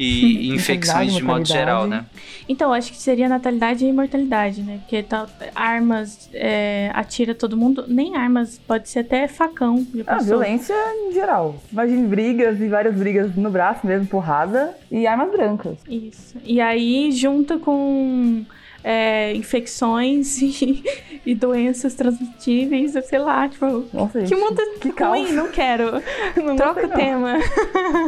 e 0.00 0.48
infecções 0.54 1.14
de 1.14 1.22
modo 1.22 1.46
geral, 1.46 1.86
né? 1.86 2.06
Então, 2.48 2.72
acho 2.72 2.90
que 2.90 2.98
seria 2.98 3.28
natalidade 3.28 3.84
e 3.84 3.88
imortalidade, 3.88 4.62
né? 4.62 4.78
Porque 4.78 5.02
tá, 5.02 5.28
armas 5.54 6.28
é, 6.32 6.90
atira 6.94 7.34
todo 7.34 7.56
mundo. 7.56 7.84
Nem 7.86 8.16
armas, 8.16 8.58
pode 8.66 8.88
ser 8.88 9.00
até 9.00 9.28
facão. 9.28 9.86
Ah, 10.06 10.18
violência 10.18 10.74
em 11.06 11.12
geral. 11.12 11.62
Imagine 11.70 12.06
brigas 12.06 12.60
e 12.60 12.68
várias 12.68 12.94
brigas 12.94 13.36
no 13.36 13.50
braço 13.50 13.86
mesmo, 13.86 14.06
porrada. 14.06 14.74
E 14.90 15.06
armas 15.06 15.30
brancas. 15.30 15.76
Isso. 15.88 16.36
E 16.44 16.60
aí, 16.60 17.12
junta 17.12 17.58
com 17.58 18.44
é, 18.82 19.34
infecções 19.34 20.40
e, 20.42 20.82
e 21.26 21.34
doenças 21.34 21.94
transmitíveis, 21.94 22.92
sei 23.06 23.18
lá, 23.18 23.48
tipo. 23.48 23.84
Nossa, 23.92 24.22
Que 24.22 24.34
mundo 24.34 24.56
que 24.80 24.88
ruim, 24.88 24.94
caos. 25.24 25.30
não 25.32 25.48
quero. 25.50 25.90
Não 26.42 26.56
Troca 26.56 26.86
gostei, 26.86 27.12
o 27.14 27.18
não. 27.18 27.38
tema. 27.38 27.38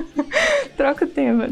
Troca 0.76 1.04
o 1.04 1.08
tema. 1.08 1.48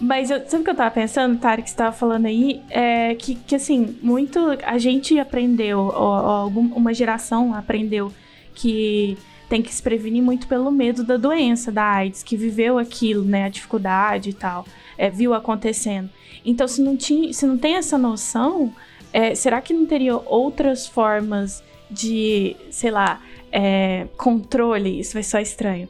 Mas 0.00 0.30
eu, 0.30 0.40
sabe 0.46 0.62
o 0.62 0.64
que 0.64 0.70
eu 0.70 0.74
tava 0.74 0.90
pensando, 0.90 1.38
Tari, 1.38 1.62
que 1.62 1.70
você 1.70 1.76
tava 1.76 1.92
falando 1.92 2.26
aí? 2.26 2.60
É 2.68 3.14
que, 3.14 3.34
que 3.36 3.54
assim, 3.54 3.96
muito. 4.02 4.38
A 4.64 4.76
gente 4.76 5.18
aprendeu, 5.18 5.78
ou, 5.78 5.92
ou 5.92 6.12
algum- 6.12 6.74
uma 6.74 6.92
geração 6.92 7.54
aprendeu 7.54 8.12
que 8.54 9.16
tem 9.48 9.62
que 9.62 9.74
se 9.74 9.82
prevenir 9.82 10.22
muito 10.22 10.46
pelo 10.46 10.70
medo 10.70 11.04
da 11.04 11.16
doença, 11.16 11.70
da 11.70 11.84
AIDS, 11.84 12.22
que 12.22 12.36
viveu 12.36 12.78
aquilo, 12.78 13.24
né? 13.24 13.44
A 13.44 13.48
dificuldade 13.48 14.30
e 14.30 14.32
tal, 14.32 14.66
é, 14.96 15.10
viu 15.10 15.34
acontecendo. 15.34 16.10
Então, 16.44 16.68
se 16.68 16.82
não, 16.82 16.96
tinha, 16.96 17.32
se 17.32 17.46
não 17.46 17.56
tem 17.56 17.76
essa 17.76 17.96
noção, 17.96 18.72
é, 19.12 19.34
será 19.34 19.60
que 19.60 19.72
não 19.72 19.86
teria 19.86 20.16
outras 20.16 20.86
formas 20.86 21.62
de, 21.90 22.56
sei 22.70 22.90
lá, 22.90 23.20
é, 23.52 24.06
controle? 24.16 25.00
Isso 25.00 25.14
vai 25.14 25.22
só 25.22 25.38
estranho. 25.38 25.88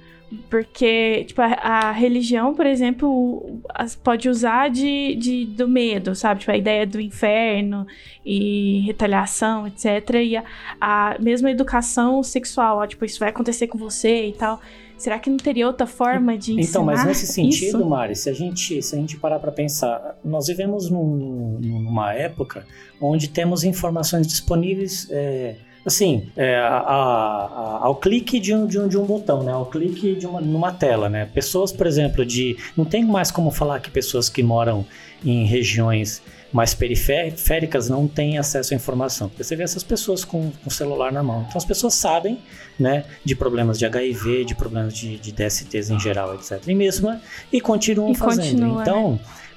Porque, 0.50 1.24
tipo, 1.26 1.40
a, 1.40 1.46
a 1.46 1.92
religião, 1.92 2.54
por 2.54 2.66
exemplo, 2.66 3.60
as- 3.74 3.94
pode 3.94 4.28
usar 4.28 4.68
de, 4.70 5.14
de- 5.16 5.44
do 5.46 5.68
medo, 5.68 6.14
sabe? 6.14 6.40
Tipo, 6.40 6.52
a 6.52 6.56
ideia 6.56 6.86
do 6.86 7.00
inferno 7.00 7.86
e 8.24 8.80
retaliação, 8.84 9.66
etc. 9.66 9.86
E 10.22 10.36
a, 10.36 10.44
a 10.80 11.16
mesma 11.20 11.50
educação 11.50 12.22
sexual, 12.22 12.78
ó, 12.78 12.86
tipo, 12.86 13.04
isso 13.04 13.18
vai 13.20 13.28
acontecer 13.28 13.66
com 13.68 13.78
você 13.78 14.26
e 14.28 14.32
tal. 14.32 14.60
Será 14.96 15.18
que 15.18 15.28
não 15.28 15.36
teria 15.36 15.66
outra 15.66 15.86
forma 15.86 16.38
de 16.38 16.52
ensinar 16.52 16.68
Então, 16.68 16.84
mas 16.84 17.04
nesse 17.04 17.26
sentido, 17.26 17.78
isso? 17.78 17.84
Mari, 17.84 18.14
se 18.14 18.30
a 18.30 18.32
gente, 18.32 18.80
se 18.80 18.94
a 18.94 18.98
gente 18.98 19.16
parar 19.16 19.38
para 19.40 19.50
pensar, 19.52 20.16
nós 20.24 20.46
vivemos 20.46 20.88
num- 20.88 21.58
numa 21.60 22.12
época 22.14 22.64
onde 23.00 23.28
temos 23.28 23.64
informações 23.64 24.26
disponíveis, 24.26 25.08
é, 25.10 25.56
assim, 25.84 26.28
é, 26.36 26.56
a- 26.56 26.78
a- 26.78 27.78
ao 27.82 27.96
clique 27.96 28.38
de 28.40 28.54
um, 28.54 28.66
de, 28.66 28.78
um, 28.78 28.88
de 28.88 28.96
um 28.98 29.04
botão, 29.04 29.42
né? 29.42 29.52
Ao 29.52 29.66
clique 29.66 30.14
de 30.14 30.26
uma, 30.26 30.40
numa 30.40 30.72
tela, 30.72 31.08
né? 31.08 31.26
Pessoas, 31.32 31.72
por 31.72 31.86
exemplo, 31.86 32.24
de... 32.24 32.56
Não 32.76 32.84
tem 32.84 33.04
mais 33.04 33.30
como 33.30 33.50
falar 33.50 33.80
que 33.80 33.90
pessoas 33.90 34.28
que 34.28 34.42
moram 34.42 34.84
em 35.24 35.44
regiões 35.44 36.22
mais 36.52 36.72
periféricas 36.72 37.88
não 37.88 38.06
têm 38.06 38.38
acesso 38.38 38.74
à 38.74 38.76
informação. 38.76 39.28
Porque 39.28 39.42
você 39.42 39.56
vê 39.56 39.64
essas 39.64 39.82
pessoas 39.82 40.24
com, 40.24 40.52
com 40.62 40.68
o 40.68 40.70
celular 40.70 41.10
na 41.12 41.20
mão. 41.22 41.44
Então 41.48 41.56
as 41.58 41.64
pessoas 41.64 41.94
sabem 41.94 42.38
né, 42.78 43.04
de 43.24 43.34
problemas 43.34 43.76
de 43.78 43.84
HIV, 43.86 44.44
de 44.44 44.54
problemas 44.54 44.94
de, 44.94 45.18
de 45.18 45.32
DSTs 45.32 45.90
em 45.90 45.98
geral, 45.98 46.32
etc. 46.34 46.62
E 46.68 46.74
mesmo 46.74 47.12
e 47.52 47.60
continuam 47.60 48.12
E 48.12 48.14
fazendo. 48.14 48.50
continua, 48.52 48.78
né? 48.78 48.84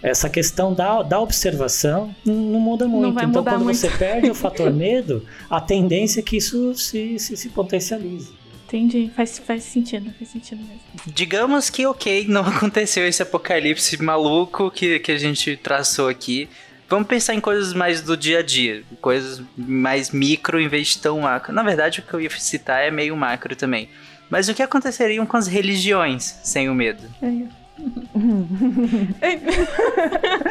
Essa 0.08 0.30
questão 0.30 0.74
da, 0.74 1.04
da 1.04 1.20
observação 1.20 2.16
não, 2.26 2.34
não 2.34 2.60
muda 2.60 2.88
muito. 2.88 3.14
vai 3.14 3.26
então 3.26 3.42
mudar 3.42 3.52
quando 3.52 3.64
muito. 3.66 3.78
você 3.78 3.90
perde 3.90 4.30
o 4.30 4.36
fator 4.36 4.72
medo, 4.72 5.26
a 5.50 5.60
tendência 5.60 6.20
é 6.20 6.24
que 6.24 6.38
isso 6.38 6.74
se, 6.76 7.20
se, 7.20 7.36
se 7.36 7.50
potencialize. 7.50 8.32
Entendi, 8.68 9.10
faz, 9.16 9.40
faz 9.40 9.64
sentido, 9.64 10.14
faz 10.18 10.30
sentido 10.30 10.60
mesmo. 10.60 10.82
Digamos 11.06 11.70
que, 11.70 11.86
ok, 11.86 12.26
não 12.28 12.42
aconteceu 12.48 13.08
esse 13.08 13.22
apocalipse 13.22 14.02
maluco 14.02 14.70
que, 14.70 15.00
que 15.00 15.12
a 15.12 15.18
gente 15.18 15.56
traçou 15.56 16.10
aqui. 16.10 16.50
Vamos 16.90 17.08
pensar 17.08 17.34
em 17.34 17.40
coisas 17.40 17.74
mais 17.74 18.02
do 18.02 18.16
dia 18.16 18.40
a 18.40 18.44
dia, 18.44 18.84
coisas 19.02 19.42
mais 19.58 20.12
micro 20.12 20.60
em 20.60 20.68
vez 20.68 20.90
de 20.90 21.00
tão 21.00 21.22
macro. 21.22 21.54
Na 21.54 21.64
verdade, 21.64 22.00
o 22.00 22.04
que 22.04 22.14
eu 22.14 22.22
ia 22.22 22.30
citar 22.30 22.84
é 22.84 22.92
meio 22.92 23.16
macro 23.16 23.56
também. 23.56 23.90
Mas 24.30 24.50
o 24.50 24.54
que 24.54 24.62
aconteceria 24.62 25.26
com 25.26 25.38
as 25.38 25.48
religiões 25.48 26.40
sem 26.44 26.70
o 26.70 26.76
medo? 26.76 27.04
É. 27.22 27.67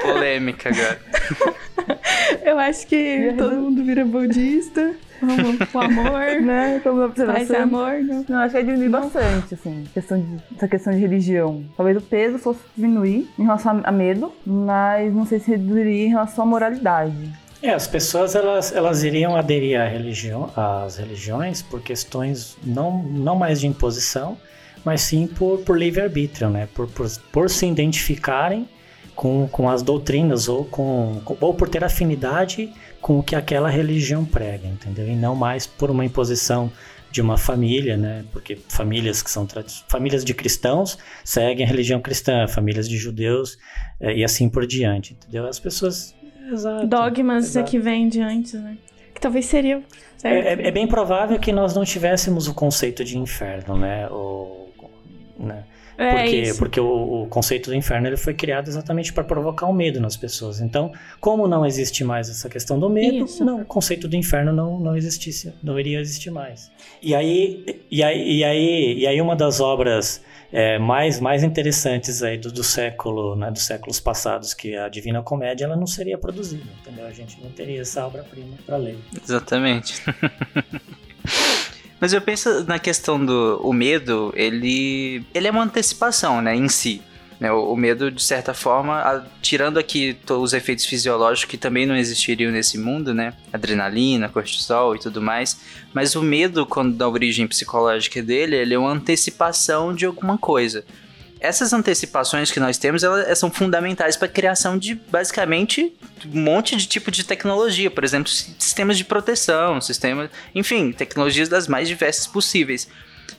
Polêmica 0.02 0.71
agora. 0.71 1.00
Eu 2.45 2.59
acho 2.59 2.87
que 2.87 3.35
todo 3.37 3.56
mundo 3.56 3.85
vira 3.85 4.04
budista 4.04 4.95
O 5.75 5.78
amor, 5.78 6.40
né? 6.42 6.80
Como 6.83 6.99
faz 6.99 7.11
observação. 7.11 7.62
amor, 7.62 8.02
não. 8.02 8.25
Não, 8.28 8.38
acho 8.38 8.49
que 8.49 8.52
vai 8.52 8.64
diminuir 8.64 8.88
bastante, 8.88 9.54
assim, 9.54 9.85
questão 9.92 10.21
de, 10.21 10.42
essa 10.56 10.68
questão 10.68 10.92
de 10.92 10.99
religião. 10.99 11.64
Talvez 11.76 11.97
o 11.97 12.00
peso 12.00 12.38
fosse 12.38 12.61
diminuir 12.76 13.28
em 13.38 13.42
relação 13.42 13.80
a 13.83 13.92
medo, 13.92 14.33
mas 14.45 15.12
não 15.14 15.26
sei 15.26 15.38
se 15.38 15.50
reduziria 15.50 16.06
em 16.06 16.09
relação 16.09 16.45
à 16.45 16.47
moralidade. 16.47 17.33
É, 17.62 17.71
as 17.71 17.87
pessoas 17.87 18.35
elas, 18.35 18.75
elas 18.75 19.02
iriam 19.02 19.35
aderir 19.35 19.80
à 19.80 19.87
religião, 19.87 20.50
às 20.54 20.99
religiões 20.99 21.62
por 21.62 21.80
questões 21.80 22.56
não, 22.62 23.02
não 23.02 23.35
mais 23.35 23.61
de 23.61 23.66
imposição, 23.66 24.37
mas 24.86 25.00
sim 25.00 25.26
por, 25.26 25.58
por 25.62 25.76
livre-arbítrio, 25.76 26.48
né? 26.48 26.68
Por, 26.72 26.86
por, 26.86 27.10
por 27.32 27.50
se 27.50 27.66
identificarem 27.66 28.68
com, 29.16 29.48
com 29.48 29.68
as 29.68 29.82
doutrinas 29.82 30.48
ou, 30.48 30.64
com, 30.64 31.20
ou 31.40 31.52
por 31.52 31.68
ter 31.68 31.82
afinidade 31.82 32.72
com 33.00 33.18
o 33.18 33.22
que 33.22 33.34
aquela 33.34 33.68
religião 33.68 34.24
prega, 34.24 34.68
entendeu? 34.68 35.08
E 35.08 35.16
não 35.16 35.34
mais 35.34 35.66
por 35.66 35.90
uma 35.90 36.04
imposição 36.04 36.70
de 37.10 37.20
uma 37.20 37.36
família, 37.36 37.96
né? 37.96 38.24
Porque 38.30 38.58
famílias 38.68 39.22
que 39.22 39.30
são 39.30 39.44
famílias 39.88 40.24
de 40.24 40.32
cristãos 40.32 40.96
seguem 41.24 41.66
a 41.66 41.68
religião 41.68 42.00
cristã, 42.00 42.46
famílias 42.46 42.88
de 42.88 42.96
judeus 42.96 43.58
eh, 44.00 44.18
e 44.18 44.24
assim 44.24 44.48
por 44.48 44.64
diante, 44.68 45.14
entendeu? 45.14 45.48
As 45.48 45.58
pessoas 45.58 46.14
Exato. 46.52 46.86
Dogmas 46.86 47.46
exato. 47.46 47.68
que 47.68 47.76
vem 47.76 48.08
de 48.08 48.20
antes, 48.20 48.52
né? 48.52 48.78
Que 49.12 49.20
talvez 49.20 49.46
seria. 49.46 49.82
É, 50.22 50.28
é- 50.28 50.68
é 50.68 50.70
bem 50.70 50.86
provável 50.86 51.40
que 51.40 51.50
nós 51.50 51.74
não 51.74 51.84
tivéssemos 51.84 52.46
o 52.46 52.54
conceito 52.54 53.02
de 53.02 53.18
inferno, 53.18 53.76
né? 53.76 54.08
O, 54.10 54.65
né? 55.38 55.64
É 55.98 56.10
Porque, 56.10 56.36
isso. 56.36 56.58
porque 56.58 56.80
o, 56.80 57.22
o 57.22 57.26
conceito 57.26 57.70
do 57.70 57.74
inferno 57.74 58.06
ele 58.06 58.18
foi 58.18 58.34
criado 58.34 58.68
exatamente 58.68 59.12
para 59.12 59.24
provocar 59.24 59.66
o 59.66 59.72
medo 59.72 59.98
nas 59.98 60.14
pessoas. 60.14 60.60
Então, 60.60 60.92
como 61.20 61.48
não 61.48 61.64
existe 61.64 62.04
mais 62.04 62.28
essa 62.28 62.50
questão 62.50 62.78
do 62.78 62.90
medo, 62.90 63.24
Isso. 63.24 63.42
não, 63.42 63.62
o 63.62 63.64
conceito 63.64 64.06
do 64.06 64.14
inferno 64.14 64.52
não, 64.52 64.78
não 64.78 64.94
existisse, 64.94 65.54
não 65.62 65.80
iria 65.80 65.98
existir 65.98 66.30
mais. 66.30 66.70
E 67.00 67.14
aí, 67.14 67.82
e 67.90 68.02
aí, 68.02 68.38
e 68.38 68.44
aí, 68.44 68.98
e 68.98 69.06
aí 69.06 69.20
uma 69.22 69.34
das 69.34 69.58
obras 69.58 70.22
é, 70.52 70.78
mais, 70.78 71.18
mais 71.18 71.42
interessantes 71.42 72.22
aí 72.22 72.36
do, 72.36 72.52
do 72.52 72.62
século, 72.62 73.34
né, 73.34 73.50
dos 73.50 73.62
séculos 73.62 73.98
passados, 73.98 74.52
que 74.52 74.74
é 74.74 74.80
a 74.80 74.88
Divina 74.90 75.22
Comédia, 75.22 75.64
ela 75.64 75.76
não 75.76 75.86
seria 75.86 76.18
produzida, 76.18 76.64
entendeu? 76.82 77.06
A 77.06 77.12
gente 77.12 77.40
não 77.42 77.50
teria 77.50 77.80
essa 77.80 78.06
obra-prima 78.06 78.56
para 78.66 78.76
ler. 78.76 78.98
Exatamente. 79.22 80.02
Mas 82.00 82.12
eu 82.12 82.20
penso 82.20 82.64
na 82.64 82.78
questão 82.78 83.24
do 83.24 83.60
o 83.62 83.72
medo, 83.72 84.32
ele, 84.36 85.24
ele 85.34 85.48
é 85.48 85.50
uma 85.50 85.62
antecipação, 85.62 86.42
né, 86.42 86.54
em 86.54 86.68
si. 86.68 87.02
Né, 87.38 87.52
o, 87.52 87.76
medo, 87.76 88.10
de 88.10 88.22
certa 88.22 88.54
forma, 88.54 89.26
tirando 89.42 89.78
aqui 89.78 90.16
os 90.30 90.54
efeitos 90.54 90.86
fisiológicos 90.86 91.50
que 91.50 91.58
também 91.58 91.84
não 91.84 91.94
existiriam 91.94 92.50
nesse 92.50 92.78
mundo, 92.78 93.12
né, 93.12 93.34
adrenalina, 93.52 94.28
cortisol 94.28 94.96
e 94.96 94.98
tudo 94.98 95.20
mais, 95.20 95.60
mas 95.92 96.14
o 96.14 96.22
medo, 96.22 96.64
quando 96.64 96.96
da 96.96 97.06
origem 97.06 97.46
psicológica 97.46 98.22
dele, 98.22 98.56
ele 98.56 98.72
é 98.72 98.78
uma 98.78 98.90
antecipação 98.90 99.94
de 99.94 100.06
alguma 100.06 100.38
coisa. 100.38 100.82
Essas 101.38 101.72
antecipações 101.72 102.50
que 102.50 102.58
nós 102.58 102.78
temos, 102.78 103.02
elas 103.04 103.38
são 103.38 103.50
fundamentais 103.50 104.16
para 104.16 104.26
a 104.26 104.30
criação 104.30 104.78
de, 104.78 104.94
basicamente, 104.94 105.92
um 106.32 106.40
monte 106.40 106.74
de 106.76 106.86
tipo 106.86 107.10
de 107.10 107.24
tecnologia, 107.24 107.90
por 107.90 108.02
exemplo, 108.04 108.30
si- 108.30 108.54
sistemas 108.58 108.96
de 108.96 109.04
proteção, 109.04 109.80
sistemas, 109.80 110.30
enfim, 110.54 110.92
tecnologias 110.92 111.48
das 111.48 111.68
mais 111.68 111.88
diversas 111.88 112.26
possíveis. 112.26 112.88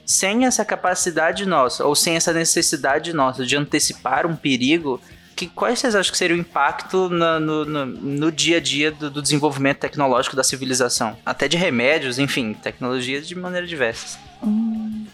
Sem 0.05 0.45
essa 0.45 0.63
capacidade 0.63 1.45
nossa, 1.45 1.83
ou 1.85 1.95
sem 1.95 2.15
essa 2.15 2.31
necessidade 2.31 3.11
nossa 3.13 3.45
de 3.45 3.55
antecipar 3.57 4.25
um 4.27 4.35
perigo, 4.35 5.01
que, 5.35 5.47
quais 5.47 5.79
vocês 5.79 5.93
acham 5.95 6.11
que 6.11 6.17
seria 6.17 6.35
o 6.35 6.39
impacto 6.39 7.09
na- 7.09 7.39
no, 7.39 7.65
no, 7.65 7.85
no 7.85 8.31
dia 8.31 8.57
a 8.57 8.59
dia 8.59 8.91
do, 8.91 9.09
do 9.09 9.21
desenvolvimento 9.21 9.79
tecnológico 9.79 10.35
da 10.35 10.43
civilização? 10.43 11.17
Até 11.25 11.47
de 11.47 11.57
remédios, 11.57 12.19
enfim, 12.19 12.53
tecnologias 12.53 13.27
de 13.27 13.35
maneira 13.35 13.65
diversas. 13.67 14.17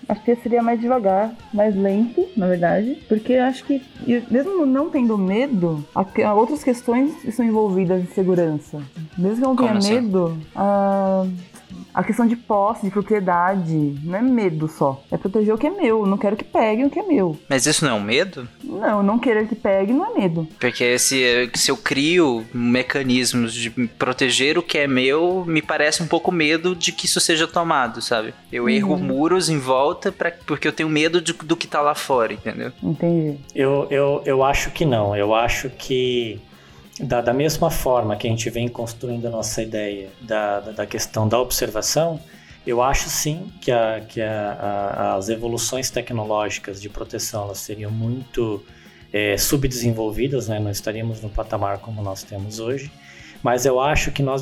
Acho 0.09 0.21
que 0.23 0.35
seria 0.38 0.62
mais 0.62 0.79
devagar, 0.79 1.33
mais 1.53 1.75
lento, 1.75 2.25
na 2.35 2.47
verdade. 2.47 2.97
Porque 3.07 3.33
acho 3.35 3.63
que, 3.65 3.81
mesmo 4.29 4.65
não 4.65 4.89
tendo 4.89 5.18
medo, 5.18 5.83
há 5.96 6.03
que- 6.03 6.24
outras 6.25 6.63
questões 6.63 7.24
estão 7.24 7.46
envolvidas 7.46 8.01
de 8.03 8.09
segurança. 8.13 8.81
Mesmo 9.18 9.35
que 9.37 9.44
eu 9.44 9.48
não 9.50 9.55
Como 9.55 9.68
tenha 9.70 9.77
assim? 9.79 10.01
medo, 10.01 10.37
a, 10.55 11.25
a 11.94 12.03
questão 12.03 12.25
de 12.25 12.36
posse, 12.36 12.84
de 12.86 12.92
propriedade, 12.92 13.96
não 14.03 14.18
é 14.18 14.22
medo 14.22 14.68
só. 14.68 15.03
É 15.12 15.18
proteger 15.18 15.53
o 15.53 15.58
que 15.58 15.68
é 15.68 15.70
meu. 15.70 16.00
Eu 16.01 16.06
não 16.06 16.18
quero 16.18 16.36
que 16.36 16.44
peguem 16.44 16.86
o 16.86 16.90
que 16.90 17.00
é 17.00 17.03
meu. 17.03 17.38
Mas 17.50 17.66
isso 17.66 17.86
não 17.86 17.92
é 17.92 17.96
um 17.96 18.03
medo? 18.03 18.48
Não, 18.64 19.03
não 19.03 19.20
querer 19.20 19.48
que 19.48 19.56
pegue 19.56 19.94
não 19.94 20.06
é 20.06 20.20
medo. 20.20 20.48
Porque 20.60 20.98
se, 20.98 21.50
se 21.53 21.70
eu 21.72 21.77
crio 21.77 22.46
mecanismos 22.53 23.53
de 23.53 23.70
proteger 23.70 24.58
o 24.58 24.64
que 24.64 24.77
é 24.77 24.88
meu, 24.88 25.44
me 25.48 25.62
parece 25.62 26.01
um 26.03 26.08
pouco 26.08 26.32
medo 26.32 26.75
de 26.75 26.92
que 26.92 27.06
isso 27.06 27.20
seja 27.20 27.48
tomado, 27.48 28.01
sabe? 28.01 28.34
Eu 28.51 28.68
erro 28.70 28.98
muros 28.98 29.50
em 29.50 29.60
volta 29.60 30.12
pra, 30.12 30.32
porque 30.46 30.68
eu 30.68 30.72
tenho 30.72 30.90
medo 30.90 31.22
de- 31.22 31.34
do 31.34 31.56
que 31.56 31.68
tá 31.68 31.82
lá 31.82 31.96
fora, 31.96 32.34
entendeu? 32.34 32.72
Entendi. 32.82 33.38
Eu, 33.56 33.88
eu, 33.90 34.22
eu 34.25 34.44
acho 34.44 34.72
que 34.72 34.86
não. 34.86 35.16
Eu 35.16 35.34
acho 35.36 35.70
que, 35.70 36.40
da, 37.03 37.22
da 37.22 37.33
mesma 37.33 37.70
forma 37.70 38.16
que 38.16 38.27
a 38.27 38.29
gente 38.29 38.50
vem 38.50 38.68
construindo 38.68 39.25
a 39.27 39.29
nossa 39.29 39.61
ideia 39.61 40.09
da, 40.22 40.59
da, 40.59 40.72
da 40.72 40.85
questão 40.85 41.27
da 41.27 41.39
observação, 41.39 42.20
eu 42.66 42.81
acho 42.81 43.09
sim 43.09 43.51
que, 43.61 43.72
a, 43.72 44.01
que 44.07 44.22
a, 44.22 44.51
a- 44.53 45.16
as 45.16 45.29
evoluções 45.29 45.89
tecnológicas 45.89 46.81
de 46.81 46.89
proteção 46.89 47.44
elas 47.44 47.59
seriam 47.59 47.92
muito 47.92 48.63
é, 49.11 49.37
subdesenvolvidas, 49.37 50.48
né? 50.48 50.59
não 50.59 50.72
estaríamos 50.72 51.22
no 51.22 51.29
patamar 51.29 51.79
como 51.79 52.01
nós 52.01 52.24
temos 52.24 52.59
hoje. 52.59 52.89
Mas 53.44 53.66
eu 53.66 53.79
acho 53.81 54.11
que 54.11 54.24
nós 54.24 54.42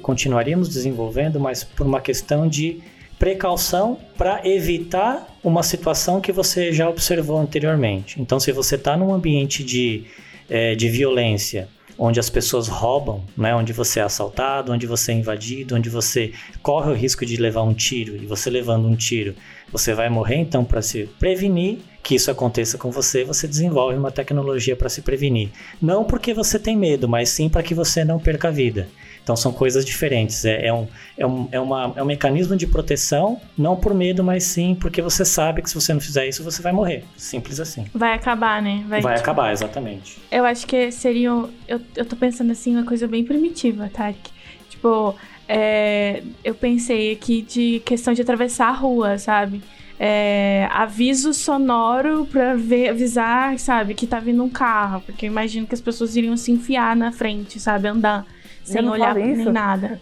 continuaríamos 0.00 0.68
desenvolvendo, 0.70 1.38
mas 1.38 1.62
por 1.62 1.86
uma 1.86 2.00
questão 2.00 2.48
de 2.48 2.80
precaução 3.18 3.98
para 4.16 4.40
evitar 4.48 5.26
uma 5.44 5.62
situação 5.62 6.22
que 6.22 6.32
você 6.32 6.72
já 6.72 6.88
observou 6.88 7.38
anteriormente. 7.38 8.18
Então, 8.18 8.40
se 8.40 8.50
você 8.50 8.76
está 8.76 8.96
num 8.96 9.12
ambiente 9.12 9.62
de, 9.62 10.04
eh, 10.48 10.74
de 10.74 10.88
violência, 10.88 11.68
onde 12.02 12.18
as 12.18 12.30
pessoas 12.30 12.66
roubam, 12.66 13.22
né, 13.36 13.54
onde 13.54 13.74
você 13.74 14.00
é 14.00 14.02
assaltado, 14.02 14.72
onde 14.72 14.86
você 14.86 15.12
é 15.12 15.16
invadido, 15.16 15.76
onde 15.76 15.90
você 15.90 16.32
corre 16.62 16.90
o 16.90 16.94
risco 16.94 17.26
de 17.26 17.36
levar 17.36 17.62
um 17.62 17.74
tiro, 17.74 18.16
e 18.16 18.24
você 18.24 18.48
levando 18.48 18.88
um 18.88 18.96
tiro, 18.96 19.34
você 19.70 19.92
vai 19.92 20.08
morrer, 20.08 20.36
então, 20.36 20.64
para 20.64 20.80
se 20.80 21.10
prevenir 21.18 21.80
que 22.02 22.14
isso 22.14 22.30
aconteça 22.30 22.78
com 22.78 22.90
você, 22.90 23.22
você 23.22 23.46
desenvolve 23.46 23.98
uma 23.98 24.10
tecnologia 24.10 24.74
para 24.74 24.88
se 24.88 25.02
prevenir. 25.02 25.50
Não 25.80 26.02
porque 26.02 26.32
você 26.32 26.58
tem 26.58 26.74
medo, 26.74 27.06
mas 27.06 27.28
sim 27.28 27.50
para 27.50 27.62
que 27.62 27.74
você 27.74 28.02
não 28.02 28.18
perca 28.18 28.48
a 28.48 28.50
vida. 28.50 28.88
Então 29.22 29.36
são 29.36 29.52
coisas 29.52 29.84
diferentes. 29.84 30.44
É, 30.44 30.66
é 30.66 30.72
um, 30.72 30.86
é, 31.16 31.26
um, 31.26 31.48
é, 31.52 31.60
uma, 31.60 31.92
é 31.96 32.02
um 32.02 32.06
mecanismo 32.06 32.56
de 32.56 32.66
proteção, 32.66 33.40
não 33.56 33.76
por 33.76 33.94
medo, 33.94 34.24
mas 34.24 34.44
sim 34.44 34.74
porque 34.74 35.00
você 35.00 35.24
sabe 35.24 35.62
que 35.62 35.68
se 35.68 35.74
você 35.74 35.92
não 35.92 36.00
fizer 36.00 36.26
isso, 36.26 36.42
você 36.42 36.62
vai 36.62 36.72
morrer. 36.72 37.04
Simples 37.16 37.60
assim. 37.60 37.86
Vai 37.94 38.14
acabar, 38.14 38.60
né? 38.60 38.84
Vai 38.88 39.16
acabar, 39.16 39.52
exatamente. 39.52 40.18
Eu 40.30 40.44
acho 40.44 40.66
que 40.66 40.90
seria. 40.90 41.28
Eu, 41.68 41.80
eu 41.96 42.04
tô 42.04 42.16
pensando 42.16 42.50
assim, 42.50 42.74
uma 42.74 42.84
coisa 42.84 43.06
bem 43.06 43.24
primitiva, 43.24 43.90
Tarek. 43.92 44.30
Tipo, 44.68 45.14
é, 45.46 46.22
eu 46.42 46.54
pensei 46.54 47.12
aqui 47.12 47.42
de 47.42 47.80
questão 47.84 48.14
de 48.14 48.22
atravessar 48.22 48.68
a 48.68 48.72
rua, 48.72 49.18
sabe? 49.18 49.62
É, 49.98 50.66
aviso 50.70 51.34
sonoro 51.34 52.24
pra 52.24 52.54
ver, 52.54 52.88
avisar, 52.88 53.58
sabe, 53.58 53.92
que 53.92 54.06
tá 54.06 54.18
vindo 54.18 54.42
um 54.42 54.48
carro. 54.48 55.02
Porque 55.02 55.26
eu 55.26 55.30
imagino 55.30 55.66
que 55.66 55.74
as 55.74 55.80
pessoas 55.80 56.16
iriam 56.16 56.36
se 56.36 56.50
enfiar 56.50 56.96
na 56.96 57.12
frente, 57.12 57.60
sabe? 57.60 57.88
Andar 57.88 58.24
sem 58.72 58.82
não 58.82 58.92
olhar 58.92 59.14
nem 59.14 59.36
nada. 59.36 60.00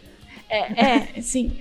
É, 0.51 0.83
é, 0.83 1.01
sim. 1.21 1.53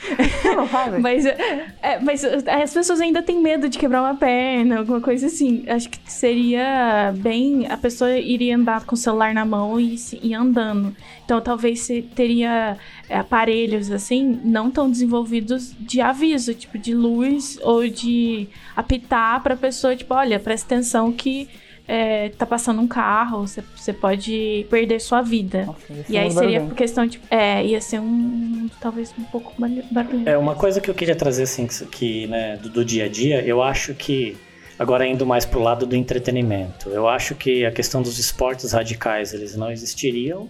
Você 0.00 0.54
não? 0.54 0.66
Mas, 1.00 1.26
é, 1.26 2.00
mas 2.00 2.24
as 2.24 2.72
pessoas 2.72 3.00
ainda 3.00 3.22
têm 3.22 3.40
medo 3.40 3.68
de 3.68 3.78
quebrar 3.78 4.00
uma 4.00 4.14
perna, 4.14 4.78
alguma 4.78 5.00
coisa 5.00 5.26
assim. 5.26 5.64
Acho 5.68 5.88
que 5.90 5.98
seria 6.10 7.12
bem. 7.18 7.66
A 7.70 7.76
pessoa 7.76 8.16
iria 8.18 8.56
andar 8.56 8.84
com 8.84 8.94
o 8.94 8.98
celular 8.98 9.34
na 9.34 9.44
mão 9.44 9.78
e 9.78 9.96
ir 10.22 10.34
andando. 10.34 10.96
Então 11.24 11.40
talvez 11.40 11.80
se 11.80 12.02
teria 12.02 12.76
é, 13.08 13.18
aparelhos 13.18 13.90
assim, 13.90 14.40
não 14.42 14.70
tão 14.70 14.90
desenvolvidos 14.90 15.74
de 15.78 16.00
aviso, 16.00 16.54
tipo 16.54 16.78
de 16.78 16.94
luz 16.94 17.58
ou 17.62 17.86
de 17.88 18.48
apitar 18.74 19.42
pra 19.42 19.56
pessoa, 19.56 19.94
tipo, 19.94 20.14
olha, 20.14 20.40
presta 20.40 20.74
atenção 20.74 21.12
que. 21.12 21.48
É, 21.86 22.28
tá 22.30 22.46
passando 22.46 22.80
um 22.80 22.86
carro, 22.86 23.46
você- 23.46 23.62
você 23.76 23.92
pode 23.92 24.66
perder 24.70 25.00
sua 25.00 25.20
vida. 25.22 25.66
Nossa, 25.66 25.78
E 26.08 26.16
aí 26.16 26.30
seria 26.30 26.34
barulhento. 26.34 26.66
por 26.68 26.74
questão 26.76 27.06
de. 27.06 27.20
É, 27.30 27.64
ia 27.64 27.80
ser 27.80 28.00
um. 28.00 28.68
Talvez 28.80 29.12
um 29.18 29.24
pouco 29.24 29.52
barulhento. 29.90 30.28
É 30.28 30.36
uma 30.38 30.54
coisa 30.54 30.80
que 30.80 30.88
eu 30.90 30.94
queria 30.94 31.16
trazer 31.16 31.42
assim 31.44 31.66
que, 31.66 31.84
que, 31.86 32.26
né, 32.28 32.56
do, 32.56 32.68
do 32.68 32.84
dia 32.84 33.06
a 33.06 33.08
dia. 33.08 33.42
Eu 33.44 33.62
acho 33.62 33.94
que 33.94 34.36
agora 34.78 35.06
indo 35.06 35.24
mais 35.26 35.44
pro 35.44 35.60
lado 35.60 35.86
do 35.86 35.94
entretenimento, 35.94 36.88
eu 36.90 37.08
acho 37.08 37.34
que 37.34 37.64
a 37.66 37.70
questão 37.70 38.00
dos 38.02 38.18
esportes 38.18 38.72
radicais 38.72 39.32
eles 39.34 39.54
não 39.56 39.70
existiriam 39.70 40.48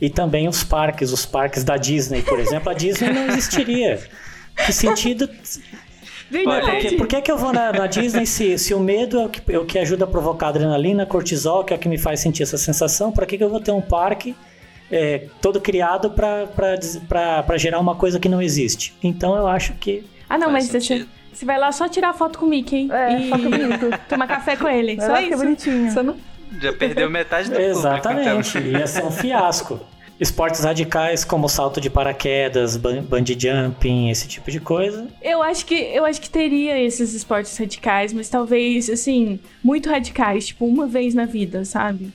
e 0.00 0.08
também 0.10 0.46
os 0.48 0.62
parques, 0.62 1.10
os 1.12 1.24
parques 1.24 1.64
da 1.64 1.76
Disney, 1.76 2.22
por 2.22 2.38
exemplo, 2.38 2.70
a 2.70 2.74
Disney 2.74 3.12
não 3.12 3.26
existiria. 3.28 4.00
Que 4.66 4.72
sentido? 4.72 5.28
Aí. 6.32 6.44
Por, 6.44 6.78
que, 6.78 6.96
por 6.96 7.06
que, 7.06 7.20
que 7.22 7.30
eu 7.30 7.36
vou 7.38 7.52
na, 7.52 7.72
na 7.72 7.86
Disney 7.86 8.26
se, 8.26 8.58
se 8.58 8.74
o 8.74 8.80
medo 8.80 9.20
é 9.20 9.24
o, 9.26 9.28
que, 9.28 9.52
é 9.52 9.58
o 9.58 9.64
que 9.64 9.78
ajuda 9.78 10.04
a 10.04 10.08
provocar 10.08 10.48
adrenalina, 10.48 11.04
cortisol, 11.06 11.64
que 11.64 11.72
é 11.72 11.76
o 11.76 11.78
que 11.78 11.88
me 11.88 11.98
faz 11.98 12.20
sentir 12.20 12.42
essa 12.42 12.56
sensação? 12.58 13.12
Para 13.12 13.26
que, 13.26 13.36
que 13.38 13.44
eu 13.44 13.50
vou 13.50 13.60
ter 13.60 13.70
um 13.72 13.80
parque 13.80 14.34
é, 14.90 15.26
todo 15.40 15.60
criado 15.60 16.10
para 16.10 17.56
gerar 17.56 17.78
uma 17.80 17.94
coisa 17.94 18.18
que 18.18 18.28
não 18.28 18.40
existe. 18.42 18.94
Então 19.02 19.36
eu 19.36 19.46
acho 19.46 19.74
que. 19.74 20.04
Ah, 20.28 20.38
não, 20.38 20.50
mas 20.50 20.64
você, 20.66 20.80
sentido. 20.80 21.08
você 21.32 21.44
vai 21.44 21.58
lá 21.58 21.70
só 21.72 21.88
tirar 21.88 22.12
foto 22.14 22.38
com 22.38 22.46
o 22.46 22.48
Mickey 22.48 22.90
É, 22.90 23.20
e 23.20 23.28
só 23.28 23.36
tomar 24.08 24.26
café 24.26 24.56
com 24.56 24.68
ele. 24.68 24.96
Vai 24.96 25.06
só 25.06 25.12
lá 25.12 25.18
que 25.18 25.24
é 25.24 25.28
isso. 25.28 25.38
bonitinho. 25.38 25.90
Você 25.90 26.02
não- 26.02 26.16
Já 26.60 26.72
perdeu 26.72 27.10
metade 27.10 27.50
do 27.50 27.60
Exatamente, 27.60 28.52
público, 28.52 28.68
então. 28.68 28.80
ia 28.80 28.86
ser 28.86 29.04
um 29.04 29.10
fiasco. 29.10 29.80
Esportes 30.20 30.60
radicais 30.60 31.24
como 31.24 31.48
salto 31.48 31.80
de 31.80 31.90
paraquedas, 31.90 32.76
bungee 32.76 33.36
jumping, 33.38 34.10
esse 34.10 34.28
tipo 34.28 34.50
de 34.50 34.60
coisa. 34.60 35.08
Eu 35.20 35.42
acho 35.42 35.66
que 35.66 35.74
eu 35.74 36.04
acho 36.04 36.20
que 36.20 36.30
teria 36.30 36.80
esses 36.80 37.14
esportes 37.14 37.56
radicais, 37.56 38.12
mas 38.12 38.28
talvez 38.28 38.88
assim, 38.88 39.40
muito 39.62 39.88
radicais, 39.88 40.46
tipo 40.46 40.66
uma 40.66 40.86
vez 40.86 41.14
na 41.14 41.24
vida, 41.24 41.64
sabe? 41.64 42.12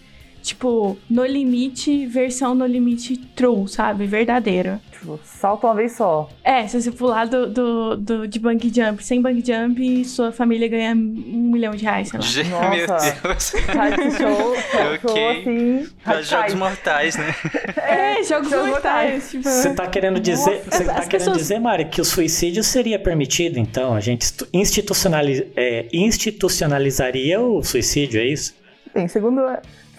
Tipo, 0.49 0.97
no 1.07 1.23
limite, 1.25 2.07
versão 2.07 2.55
no 2.55 2.65
limite 2.65 3.15
true, 3.35 3.67
sabe? 3.67 4.07
Verdadeira. 4.07 4.81
Tipo, 4.91 5.19
salta 5.23 5.67
uma 5.67 5.75
vez 5.75 5.91
só. 5.91 6.27
É, 6.43 6.67
se 6.67 6.81
você 6.81 6.91
pular 6.91 7.27
do, 7.27 7.45
do, 7.47 7.95
do- 7.95 8.27
de 8.27 8.39
bungee 8.39 8.71
jump, 8.73 9.03
sem 9.03 9.21
bungee 9.21 9.43
jump, 9.45 10.05
sua 10.05 10.31
família 10.31 10.67
ganha 10.67 10.93
um 10.95 11.51
milhão 11.51 11.75
de 11.75 11.83
reais, 11.83 12.09
sei 12.09 12.19
lá. 12.19 12.25
Gente, 12.25 12.49
Nossa. 12.49 12.69
Meu 12.69 12.87
Deus. 13.33 13.49
Reality 13.51 14.11
show, 14.17 14.55
show 14.71 15.11
Ok. 15.11 15.29
assim. 15.39 15.87
Pra. 16.03 16.21
Jogos 16.23 16.53
mortais, 16.55 17.15
né? 17.15 17.35
É, 17.77 18.23
jogos 18.23 18.49
jogos 18.49 18.69
mortais. 18.69 19.29
Tipo, 19.31 19.43
Você 19.43 19.73
tá 19.75 19.85
querendo 19.87 20.19
dizer, 20.19 20.63
Nossa, 20.65 20.71
você 20.77 20.83
tá 20.83 20.93
querendo 20.95 21.09
pessoas- 21.11 21.37
dizer, 21.37 21.59
Mari, 21.59 21.85
que 21.85 22.01
o 22.01 22.05
suicídio 22.05 22.63
seria 22.63 22.97
permitido, 22.97 23.59
então? 23.59 23.93
A 23.93 23.99
gente 23.99 24.23
institu- 24.23 24.47
institucionali- 24.51 25.47
é, 25.55 25.85
institucionalizaria 25.93 27.39
o 27.39 27.61
suicídio, 27.63 28.19
é 28.19 28.25
isso? 28.25 28.55
Tem, 28.93 29.07
segundo, 29.07 29.41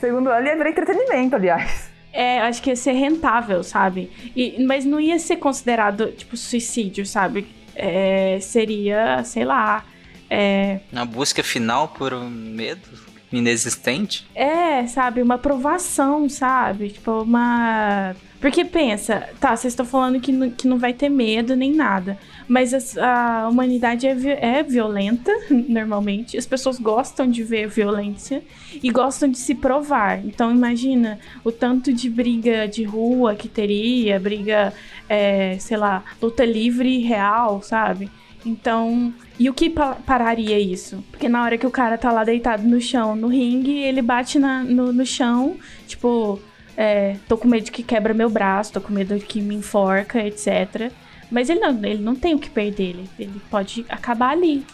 segundo 0.01 0.31
ela, 0.31 0.47
ia 0.47 0.57
virar 0.57 0.71
entretenimento, 0.71 1.37
aliás. 1.37 1.91
É, 2.13 2.41
acho 2.41 2.61
que 2.61 2.71
ia 2.71 2.77
ser 2.77 2.93
rentável, 2.93 3.63
sabe? 3.63 4.11
E, 4.35 4.61
mas 4.65 4.85
não 4.85 4.99
ia 4.99 5.19
ser 5.19 5.37
considerado, 5.37 6.11
tipo, 6.13 6.37
suicídio, 6.37 7.07
sabe? 7.07 7.47
É, 7.77 8.39
seria, 8.41 9.23
sei 9.25 9.45
lá. 9.45 9.85
É, 10.29 10.81
Na 10.91 11.05
busca 11.05 11.43
final 11.43 11.89
por 11.89 12.13
um 12.13 12.29
medo 12.29 12.89
inexistente. 13.33 14.27
é, 14.35 14.87
sabe? 14.87 15.23
Uma 15.23 15.35
aprovação, 15.37 16.29
sabe? 16.29 16.91
Tipo, 16.91 17.23
uma. 17.23 18.15
Porque 18.41 18.65
pensa, 18.65 19.29
tá, 19.39 19.55
vocês 19.55 19.73
estão 19.75 19.85
falando 19.85 20.19
que 20.19 20.33
não, 20.33 20.51
que 20.51 20.67
não 20.67 20.79
vai 20.79 20.95
ter 20.95 21.11
medo 21.11 21.55
nem 21.55 21.75
nada. 21.75 22.19
Mas 22.49 22.73
as- 22.73 22.97
a, 22.97 23.47
humanidade 23.51 24.07
é, 24.07 24.59
é 24.59 24.63
violenta, 24.63 25.31
normalmente. 25.69 26.39
As 26.39 26.47
pessoas 26.47 26.79
gostam 26.79 27.29
de 27.31 27.45
ver 27.45 27.69
violência 27.69 28.43
e 28.83 28.91
gostam 28.91 29.29
de 29.29 29.37
se 29.37 29.55
provar. 29.55 30.25
Então 30.25 30.51
imagina 30.51 31.19
o 31.45 31.53
tanto 31.53 31.93
de 31.93 32.09
briga 32.09 32.67
de 32.67 32.83
rua 32.83 33.35
que 33.35 33.47
teria, 33.47 34.19
briga, 34.19 34.73
é, 35.07 35.59
sei 35.59 35.77
lá, 35.77 36.03
luta 36.21 36.43
livre 36.45 36.99
real, 37.01 37.63
sabe? 37.63 38.11
Então, 38.45 39.13
e 39.39 39.49
o 39.51 39.55
que 39.55 39.69
pa- 39.69 39.97
pararia 40.07 40.59
isso? 40.59 41.05
Porque 41.11 41.29
na 41.29 41.43
hora 41.45 41.59
que 41.59 41.67
o 41.67 41.71
cara 41.71 41.99
tá 41.99 42.11
lá 42.11 42.25
deitado 42.25 42.63
no 42.63 42.81
chão, 42.81 43.15
no 43.15 43.29
ringue, 43.29 43.79
ele 43.79 44.01
bate 44.03 44.39
na- 44.39 44.65
no, 44.65 44.93
no 44.93 45.05
chão, 45.05 45.57
tipo, 45.87 46.41
é, 46.77 47.17
tô 47.29 47.37
com 47.37 47.47
medo 47.49 47.71
que 47.71 47.83
quebra 47.83 48.15
meu 48.15 48.31
braço, 48.31 48.73
tô 48.73 48.81
com 48.81 48.93
medo 48.93 49.15
que 49.19 49.41
me 49.41 49.55
enforca, 49.55 50.25
etc. 50.25 50.91
Mas 51.31 51.49
ele 51.49 51.61
não, 51.61 51.85
ele 51.85 52.03
não 52.03 52.17
tem 52.17 52.35
o 52.35 52.39
que 52.39 52.51
perder, 52.51 52.89
ele, 52.91 53.11
ele 53.19 53.41
pode 53.51 53.85
acabar 53.89 54.31
ali. 54.31 54.65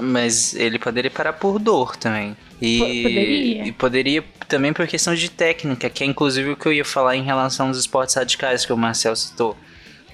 Mas 0.00 0.54
ele 0.54 0.78
poderia 0.78 1.10
parar 1.10 1.34
por 1.34 1.58
dor 1.58 1.94
também. 1.96 2.34
E 2.62 2.78
Po- 2.78 3.08
poderia. 3.10 3.66
e 3.68 3.72
poderia 3.72 4.24
também 4.48 4.72
por 4.72 4.86
questão 4.86 5.14
de 5.14 5.30
técnica, 5.30 5.90
que 5.90 6.02
é 6.02 6.06
inclusive 6.06 6.50
o 6.52 6.56
que 6.56 6.66
eu 6.66 6.72
ia 6.72 6.84
falar 6.86 7.16
em 7.16 7.22
relação 7.22 7.66
aos 7.68 7.76
esportes 7.76 8.14
radicais 8.14 8.64
que 8.64 8.72
o 8.72 8.76
Marcel 8.78 9.14
citou. 9.14 9.54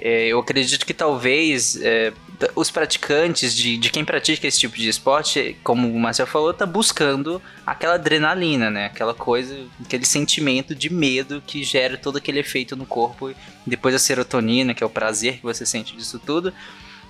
É, 0.00 0.26
eu 0.26 0.40
acredito 0.40 0.84
que 0.84 0.92
talvez 0.92 1.78
é, 1.80 2.12
os 2.54 2.70
praticantes, 2.70 3.54
de, 3.54 3.76
de 3.76 3.90
quem 3.90 4.04
pratica 4.04 4.46
esse 4.46 4.58
tipo 4.58 4.76
de 4.76 4.88
esporte, 4.88 5.56
como 5.62 5.88
o 5.92 5.98
Marcel 6.00 6.26
falou, 6.26 6.52
tá 6.54 6.64
buscando 6.66 7.40
aquela 7.66 7.94
adrenalina, 7.94 8.70
né? 8.70 8.86
Aquela 8.86 9.14
coisa, 9.14 9.56
aquele 9.84 10.04
sentimento 10.04 10.74
de 10.74 10.92
medo 10.92 11.42
que 11.46 11.62
gera 11.62 11.96
todo 11.96 12.18
aquele 12.18 12.40
efeito 12.40 12.74
no 12.76 12.86
corpo. 12.86 13.32
Depois 13.66 13.94
a 13.94 13.98
serotonina, 13.98 14.74
que 14.74 14.82
é 14.82 14.86
o 14.86 14.90
prazer 14.90 15.36
que 15.38 15.42
você 15.42 15.64
sente 15.66 15.96
disso 15.96 16.18
tudo 16.18 16.52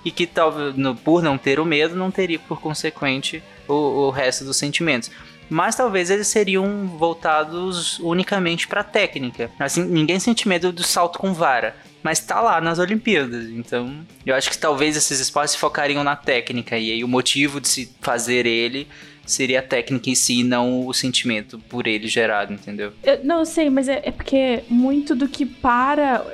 e 0.05 0.11
que 0.11 0.27
talvez 0.27 0.75
no- 0.75 0.95
por 0.95 1.23
não 1.23 1.37
ter 1.37 1.59
o 1.59 1.65
medo 1.65 1.95
não 1.95 2.11
teria 2.11 2.39
por 2.39 2.59
consequente 2.59 3.41
o, 3.67 3.73
o 3.73 4.09
resto 4.09 4.43
dos 4.43 4.57
sentimentos. 4.57 5.09
Mas 5.49 5.75
talvez 5.75 6.09
eles 6.09 6.27
seriam 6.27 6.87
voltados 6.97 7.99
unicamente 7.99 8.67
para 8.67 8.83
técnica. 8.83 9.51
Assim, 9.59 9.83
ninguém 9.83 10.19
sente 10.19 10.47
medo 10.47 10.71
do 10.71 10.83
salto 10.83 11.19
com 11.19 11.33
vara, 11.33 11.75
mas 12.03 12.19
tá 12.19 12.41
lá 12.41 12.59
nas 12.59 12.77
Olimpíadas. 12.77 13.49
Então, 13.49 14.05
eu 14.25 14.35
acho 14.35 14.49
que 14.49 14.57
talvez 14.57 14.95
esses 14.95 15.19
esportes 15.19 15.55
focariam 15.55 16.03
na 16.03 16.15
técnica 16.15 16.77
e 16.77 16.91
aí 16.91 17.03
o 17.03 17.07
motivo 17.07 17.61
de 17.61 17.67
se 17.67 17.89
fazer 18.01 18.45
ele 18.45 18.87
seria 19.25 19.59
a 19.59 19.63
técnica 19.63 20.09
em 20.09 20.15
si, 20.15 20.43
não 20.43 20.85
o 20.85 20.93
sentimento 20.93 21.57
por 21.57 21.87
ele 21.87 22.07
gerado, 22.07 22.53
entendeu? 22.53 22.91
Eu, 23.03 23.23
não, 23.23 23.39
eu 23.39 23.45
sei, 23.45 23.69
mas 23.69 23.87
é, 23.87 24.01
é 24.03 24.11
porque 24.11 24.63
muito 24.69 25.15
do 25.15 25.27
que 25.27 25.45
para 25.45 26.25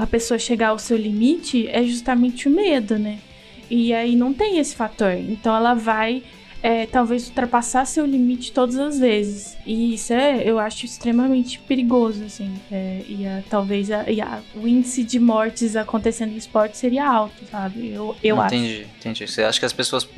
a 0.00 0.06
pessoa 0.06 0.38
chegar 0.38 0.68
ao 0.68 0.78
seu 0.78 0.96
limite 0.96 1.68
é 1.68 1.82
justamente 1.82 2.48
o 2.48 2.50
medo, 2.50 2.98
né? 2.98 3.18
E 3.68 3.92
aí 3.92 4.14
não 4.14 4.32
tem 4.32 4.58
esse 4.58 4.76
fator. 4.76 5.12
Então 5.12 5.54
ela 5.54 5.74
vai, 5.74 6.22
é, 6.62 6.86
talvez, 6.86 7.26
ultrapassar 7.28 7.84
seu 7.86 8.06
limite 8.06 8.52
todas 8.52 8.78
as 8.78 8.98
vezes. 8.98 9.56
E 9.66 9.94
isso 9.94 10.12
é, 10.12 10.42
eu 10.48 10.58
acho 10.58 10.84
extremamente 10.86 11.58
perigoso, 11.58 12.24
assim. 12.24 12.54
É, 12.70 13.02
e 13.08 13.26
a- 13.26 13.42
talvez 13.50 13.90
a- 13.90 14.08
e 14.10 14.20
a- 14.20 14.40
o 14.54 14.66
índice 14.68 15.02
de 15.02 15.18
mortes 15.18 15.74
acontecendo 15.76 16.32
em 16.32 16.36
esporte 16.36 16.76
seria 16.76 17.06
alto, 17.08 17.44
sabe? 17.50 17.88
Eu, 17.90 18.14
eu 18.22 18.40
acho. 18.40 18.54
entendi, 18.54 18.86
entendi. 18.98 19.26
Você 19.26 19.42
acha 19.42 19.58
que 19.58 19.66
as 19.66 19.72
pessoas 19.72 20.08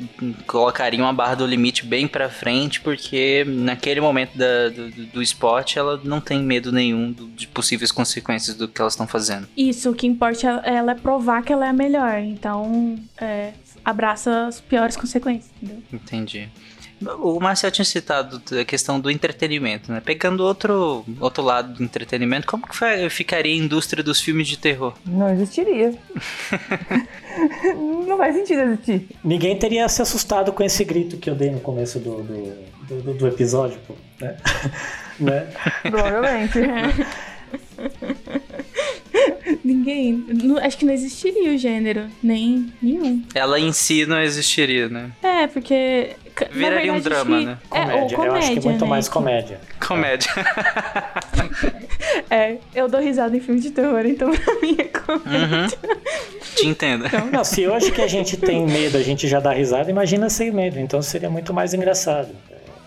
colocariam 0.47 1.07
a 1.07 1.13
barra 1.13 1.35
do 1.35 1.45
limite 1.45 1.85
bem 1.85 2.07
pra 2.07 2.29
frente, 2.29 2.81
porque 2.81 3.43
naquele 3.47 4.01
momento 4.01 4.37
da- 4.37 4.69
do, 4.69 4.89
do- 4.91 5.05
do 5.07 5.21
esporte 5.21 5.77
ela 5.79 5.99
não 6.03 6.19
tem 6.21 6.41
medo 6.43 6.71
nenhum 6.71 7.11
do- 7.11 7.27
de 7.27 7.47
possíveis 7.47 7.91
consequências 7.91 8.55
do 8.55 8.67
que 8.67 8.79
elas 8.81 8.93
estão 8.93 9.07
fazendo. 9.07 9.47
Isso, 9.55 9.89
o 9.89 9.95
que 9.95 10.07
importa 10.07 10.61
é 10.65 10.75
ela 10.75 10.91
é 10.91 10.95
provar 10.95 11.41
que 11.43 11.53
ela 11.53 11.65
é 11.65 11.69
a 11.69 11.73
melhor. 11.73 12.19
Então, 12.19 12.95
é, 13.17 13.51
abraça 13.85 14.47
as 14.47 14.59
piores 14.59 14.97
consequências, 14.97 15.51
entendeu? 15.61 15.83
Entendi. 15.93 16.49
O 17.19 17.39
Marcel 17.41 17.69
tinha 17.71 17.83
citado 17.83 18.41
a 18.59 18.63
questão 18.63 18.99
do 19.01 19.11
entretenimento, 19.11 19.91
né? 19.91 20.01
Pegando 20.03 20.41
outro, 20.45 21.05
outro 21.19 21.43
lado 21.43 21.73
do 21.73 21.83
entretenimento, 21.83 22.47
como 22.47 22.65
que 22.65 23.09
ficaria 23.09 23.53
a 23.53 23.57
indústria 23.57 24.01
dos 24.01 24.21
filmes 24.21 24.47
de 24.47 24.57
terror? 24.57 24.93
Não 25.05 25.29
existiria. 25.29 25.93
não 28.07 28.17
faz 28.17 28.35
sentido 28.35 28.61
existir. 28.61 29.09
Ninguém 29.23 29.59
teria 29.59 29.87
se 29.89 30.01
assustado 30.01 30.53
com 30.53 30.63
esse 30.63 30.83
grito 30.85 31.17
que 31.17 31.29
eu 31.29 31.35
dei 31.35 31.51
no 31.51 31.59
começo 31.59 31.99
do, 31.99 32.23
do, 32.23 33.01
do- 33.03 33.13
do 33.13 33.27
episódio, 33.27 33.77
pô, 33.85 33.93
né? 34.21 34.37
né? 35.19 35.47
Provavelmente. 35.83 36.59
Ninguém. 39.65 40.23
não- 40.27 40.57
acho 40.59 40.77
que 40.77 40.85
não 40.85 40.93
existiria 40.93 41.51
o 41.51 41.57
gênero, 41.57 42.05
nem 42.21 42.71
nenhum. 42.81 43.23
Ela 43.33 43.59
em 43.59 43.73
si 43.73 44.05
não 44.05 44.21
existiria, 44.21 44.87
né? 44.87 45.11
É, 45.23 45.47
porque. 45.47 46.11
Viraria 46.51 46.91
um 46.93 46.99
verdade, 46.99 47.15
acho 47.15 47.25
drama, 47.25 47.39
que- 47.39 47.45
né? 47.45 47.57
É, 47.71 47.79
ou 47.79 47.85
Comédia. 47.85 48.15
comédia. 48.17 48.25
eu 48.25 48.35
acho 48.35 48.51
que 48.53 48.59
é 48.59 48.61
muito 48.61 48.83
né? 48.83 48.89
mais 48.89 49.09
comédia. 49.09 49.59
Comédia. 49.87 50.31
É, 52.29 52.57
eu 52.73 52.87
dou 52.87 52.99
risada 53.01 53.35
em 53.35 53.39
filme 53.39 53.59
de 53.59 53.71
terror, 53.71 54.05
então 54.05 54.31
pra 54.31 54.53
mim 54.61 54.75
é 54.77 54.83
comédia. 54.83 55.47
Uhum. 55.47 55.67
Te 56.55 56.67
entendo. 56.67 57.05
Não, 57.31 57.43
se 57.43 57.67
hoje 57.67 57.91
que 57.91 58.01
a 58.01 58.07
gente 58.07 58.37
tem 58.37 58.65
medo, 58.65 58.97
a 58.97 59.01
gente 59.01 59.27
já 59.27 59.39
dá 59.39 59.51
risada, 59.51 59.89
imagina 59.89 60.29
sem 60.29 60.51
medo. 60.51 60.79
Então 60.79 61.01
seria 61.01 61.29
muito 61.29 61.53
mais 61.53 61.73
engraçado. 61.73 62.29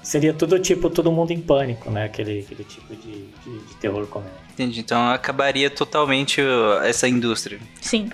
Seria 0.03 0.33
tudo 0.33 0.59
tipo, 0.59 0.89
todo 0.89 1.11
mundo 1.11 1.33
em 1.33 1.41
pânico, 1.41 1.91
né? 1.91 2.05
Aquele, 2.05 2.41
aquele 2.41 2.65
tipo 2.65 2.95
de, 2.95 3.13
de, 3.45 3.59
de 3.67 3.75
terror 3.81 4.07
comédia. 4.07 4.48
Entendi. 4.59 4.81
Então 4.81 5.09
acabaria 5.11 5.71
totalmente 5.71 6.41
uh, 6.41 6.83
essa 6.83 7.07
indústria. 7.07 7.61
Sim. 7.81 8.11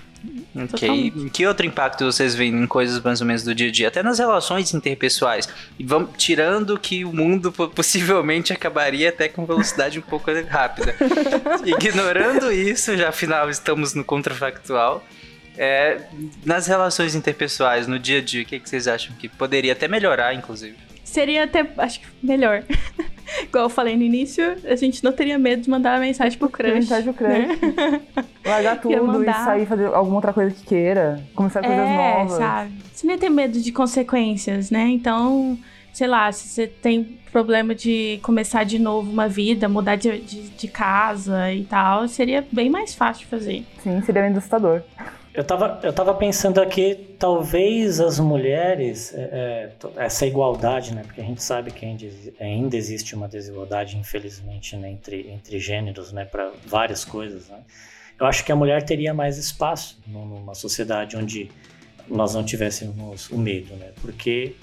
Ok. 0.55 0.69
Totalmente. 0.69 1.31
Que 1.31 1.47
outro 1.47 1.67
impacto 1.67 2.05
vocês 2.05 2.35
veem 2.35 2.55
em 2.55 2.67
coisas 2.67 3.01
mais 3.03 3.21
ou 3.21 3.27
menos 3.27 3.43
do 3.43 3.55
dia 3.55 3.69
a 3.69 3.73
dia? 3.73 3.89
Até 3.89 4.03
nas 4.03 4.19
relações 4.19 4.73
interpessoais. 4.75 5.49
E 5.79 5.85
vamos 5.85 6.11
tirando 6.17 6.79
que 6.79 7.05
o 7.05 7.13
mundo 7.13 7.51
po- 7.51 7.69
possivelmente 7.69 8.53
acabaria 8.53 9.09
até 9.09 9.29
com 9.29 9.45
velocidade 9.47 9.99
um 9.99 10.03
pouco 10.03 10.31
rápida. 10.49 10.95
Ignorando 11.65 12.53
isso, 12.53 12.97
já 12.97 13.09
afinal 13.09 13.49
estamos 13.51 13.95
no 13.95 14.05
contrafactual. 14.05 15.03
É, 15.57 16.01
nas 16.45 16.67
relações 16.67 17.15
interpessoais, 17.15 17.87
no 17.87 17.99
dia 17.99 18.19
a 18.19 18.21
dia, 18.21 18.43
o 18.43 18.45
que, 18.45 18.59
que 18.59 18.69
vocês 18.69 18.89
acham 18.89 19.15
que 19.17 19.29
poderia 19.29 19.73
até 19.73 19.87
melhorar, 19.87 20.35
inclusive? 20.35 20.77
Seria 21.05 21.45
até, 21.45 21.65
acho 21.79 22.01
que 22.01 22.07
melhor. 22.23 22.65
Igual 23.45 23.65
eu 23.65 23.71
falei 23.71 23.97
no 23.97 24.03
início, 24.03 24.57
a 24.65 24.77
gente 24.77 25.03
não 25.03 25.13
teria 25.13 25.39
medo 25.39 25.63
de 25.63 25.71
mandar 25.71 25.99
mensagem 26.01 26.39
pro 26.39 26.49
crush. 26.49 26.75
Mensagem 26.75 27.13
pro 27.13 27.25
crush. 27.25 27.39
né? 27.39 28.01
Largar 28.45 28.81
tudo 28.81 29.23
e 29.23 29.33
sair 29.33 29.67
fazer 29.67 29.87
alguma 29.87 30.17
outra 30.17 30.33
coisa 30.33 30.55
que 30.55 30.65
queira. 30.65 31.23
Começar 31.35 31.61
coisas 31.61 31.79
é, 31.79 32.19
novas. 32.19 32.33
sabe? 32.39 32.73
Você 32.93 33.07
não 33.07 33.15
ia 33.15 33.21
ter 33.21 33.31
medo 33.31 33.61
de 33.61 33.73
consequências, 33.73 34.71
né? 34.71 34.89
Então, 34.89 35.59
sei 35.93 36.07
lá, 36.07 36.31
se 36.31 36.49
você 36.49 36.67
tem 36.67 37.19
problema 37.33 37.75
de 37.75 38.21
começar 38.23 38.65
de 38.65 38.79
novo 38.79 39.11
uma 39.11 39.29
vida, 39.29 39.69
mudar 39.69 39.97
de, 39.97 40.19
de, 40.21 40.51
de 40.51 40.69
casa 40.69 41.53
e 41.53 41.65
tal, 41.65 42.07
seria 42.07 42.47
bem 42.53 42.71
mais 42.71 42.95
fácil 42.95 43.25
de 43.25 43.31
fazer. 43.31 43.65
Sim, 43.83 44.01
seria 44.03 44.23
bem 44.23 44.33
assustador. 44.33 44.83
Eu 45.35 45.43
tava, 45.43 45.81
eu 45.83 45.93
tava 45.93 46.15
pensando 46.15 46.61
aqui, 46.61 47.17
talvez 47.19 47.99
as 47.99 48.21
mulheres, 48.21 49.13
é, 49.13 49.73
é, 49.97 50.05
essa 50.05 50.25
igualdade, 50.25 50.95
né? 50.95 51.03
Porque 51.05 51.21
a 51.21 51.25
gente 51.25 51.43
sabe 51.43 51.73
que 51.73 51.85
ainda 52.39 52.77
existe 52.77 53.17
uma 53.17 53.27
desigualdade, 53.27 53.97
infelizmente, 53.97 54.77
né, 54.77 54.93
entre, 54.93 55.29
entre 55.29 55.59
gêneros, 55.59 56.13
né? 56.13 56.25
Para 56.25 56.53
várias 56.65 57.05
coisas, 57.05 57.49
né? 57.49 57.59
Eu 58.17 58.27
acho 58.27 58.45
que 58.45 58.53
a 58.53 58.57
mulher 58.57 58.85
teria 58.85 59.13
mais 59.13 59.37
espaço 59.37 60.01
numa 60.07 60.55
sociedade 60.55 61.17
onde 61.17 61.51
nós 62.07 62.33
não 62.33 62.45
tivéssemos 62.45 63.29
o 63.29 63.37
medo, 63.37 63.75
né? 63.75 63.91
Porque 64.01 64.55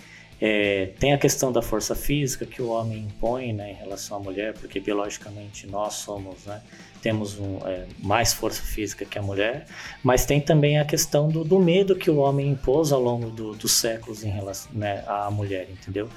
é, 0.42 0.90
tem 1.00 1.14
a 1.14 1.20
questão 1.20 1.52
da 1.52 1.62
força 1.62 1.94
física 1.94 2.48
que 2.48 2.64
o 2.64 2.70
homem 2.70 2.98
impõe 2.98 3.54
né, 3.54 3.72
em 3.72 3.76
relação 3.76 4.18
à 4.18 4.20
mulher, 4.20 4.54
porque 4.54 4.80
biologicamente 4.80 5.68
nós 5.68 5.94
somos, 5.94 6.46
né, 6.48 6.60
temos 7.00 7.38
um, 7.40 7.60
é, 7.64 7.86
mais 8.00 8.34
força 8.34 8.64
física 8.64 9.06
que 9.06 9.20
a 9.20 9.22
mulher, 9.22 9.68
mas 10.02 10.26
tem 10.26 10.42
também 10.42 10.80
a 10.80 10.86
questão 10.86 11.30
do, 11.30 11.44
do 11.44 11.60
medo 11.60 11.96
que 11.96 12.10
o 12.10 12.18
homem 12.18 12.50
impôs 12.50 12.92
ao 12.92 13.00
longo 13.00 13.30
do, 13.30 13.54
dos 13.54 13.74
séculos 13.74 14.24
em 14.24 14.32
relação 14.32 14.72
né, 14.74 15.04
à 15.06 15.30
mulher, 15.30 15.68
entendeu? 15.70 16.10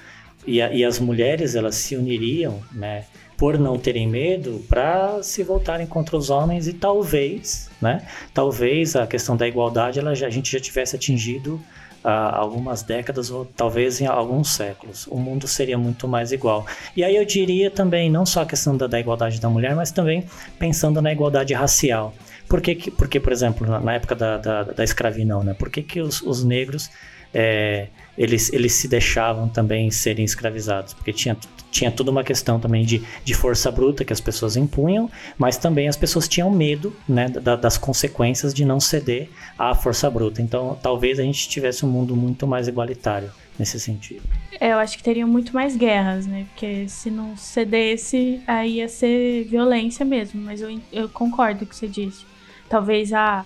E, 0.47 0.63
a, 0.63 0.73
e 0.73 0.83
as 0.85 0.99
mulheres 0.99 1.55
elas 1.55 1.75
se 1.75 1.95
uniriam, 1.95 2.63
né, 2.73 3.05
por 3.37 3.59
não 3.59 3.79
terem 3.79 4.09
medo, 4.09 4.65
para 4.71 5.23
se 5.23 5.43
voltarem 5.43 5.87
contra 5.87 6.17
os 6.17 6.31
homens 6.31 6.67
e 6.67 6.73
talvez, 6.73 7.69
né, 7.79 8.07
talvez 8.33 8.97
a 8.97 9.07
questão 9.07 9.37
da 9.37 9.47
igualdade 9.47 9.99
ela 9.99 10.15
já, 10.15 10.27
a 10.29 10.31
gente 10.31 10.51
já 10.51 10.61
tivesse 10.61 10.97
atingido 10.97 11.61
há 12.05 12.37
algumas 12.37 12.83
décadas 12.83 13.31
ou 13.31 13.47
talvez 13.47 14.01
em 14.01 14.07
alguns 14.07 14.51
séculos. 14.51 15.07
O 15.07 15.17
mundo 15.17 15.49
seria 15.49 15.79
muito 15.79 16.07
mais 16.07 16.31
igual. 16.31 16.67
E 16.95 17.03
aí 17.03 17.17
eu 17.17 17.25
diria 17.25 17.71
também, 17.71 18.11
não 18.11 18.27
só 18.27 18.43
a 18.43 18.47
questão 18.47 18.77
da, 18.77 18.87
da 18.87 19.01
igualdade 19.01 19.41
da 19.41 19.49
mulher, 19.49 19.75
mas 19.75 19.91
também 19.91 20.25
pensando 20.59 21.01
na 21.01 21.11
igualdade 21.11 21.55
racial. 21.55 22.15
Por 22.47 22.61
que, 22.61 22.75
que 22.75 23.21
por 23.21 23.33
exemplo, 23.33 23.67
na, 23.67 23.81
na 23.81 23.95
época 23.95 24.15
da, 24.15 24.37
da, 24.37 24.63
da, 24.65 24.85
escravidão, 24.85 25.43
né? 25.43 25.55
por 25.55 25.71
que, 25.71 25.83
que 25.83 26.01
os, 26.01 26.21
os 26.21 26.45
negros 26.45 26.91
é, 27.35 27.89
eles, 28.17 28.53
eles 28.53 28.73
se 28.75 28.87
deixavam 28.87 29.49
também 29.49 29.91
serem 29.91 30.25
escravizados, 30.25 30.95
porque 30.95 31.13
tinha, 31.13 31.37
tinha 31.71 31.91
toda 31.91 32.11
uma 32.11 32.23
questão 32.23 32.61
também 32.61 32.85
de, 32.85 33.03
de 33.25 33.35
força 33.35 33.71
bruta 33.73 34.05
que 34.05 34.13
as 34.13 34.21
pessoas 34.21 34.57
impunham, 34.57 35.11
mas 35.37 35.57
também 35.57 35.89
as 35.89 35.97
pessoas 35.97 36.29
tinham 36.29 36.51
medo 36.51 36.95
né, 37.09 37.29
da, 37.29 37.57
das 37.57 37.77
consequências 37.77 38.55
de 38.55 38.65
não 38.65 38.79
ceder 38.79 39.29
à 39.59 39.75
força 39.75 40.09
bruta. 40.09 40.41
Então, 40.41 40.79
talvez 40.81 41.19
a 41.19 41.25
gente 41.25 41.49
tivesse 41.49 41.85
um 41.85 41.89
mundo 41.89 42.15
muito 42.15 42.47
mais 42.47 42.69
igualitário 42.69 43.33
nesse 43.59 43.79
sentido. 43.81 44.23
É, 44.61 44.73
eu 44.73 44.79
acho 44.79 44.97
que 44.97 45.03
teriam 45.03 45.29
muito 45.29 45.53
mais 45.53 45.77
guerras, 45.77 46.27
né? 46.27 46.47
Porque 46.51 46.89
se 46.89 47.11
não 47.11 47.37
cedesse, 47.37 48.41
aí 48.47 48.77
ia 48.77 48.89
ser 48.89 49.45
violência 49.45 50.05
mesmo. 50.05 50.41
Mas 50.41 50.61
eu, 50.61 50.81
eu 50.93 51.09
concordo 51.09 51.61
com 51.61 51.65
o 51.65 51.69
que 51.69 51.77
você 51.77 51.89
disse. 51.89 52.25
Talvez 52.69 53.13
a 53.13 53.45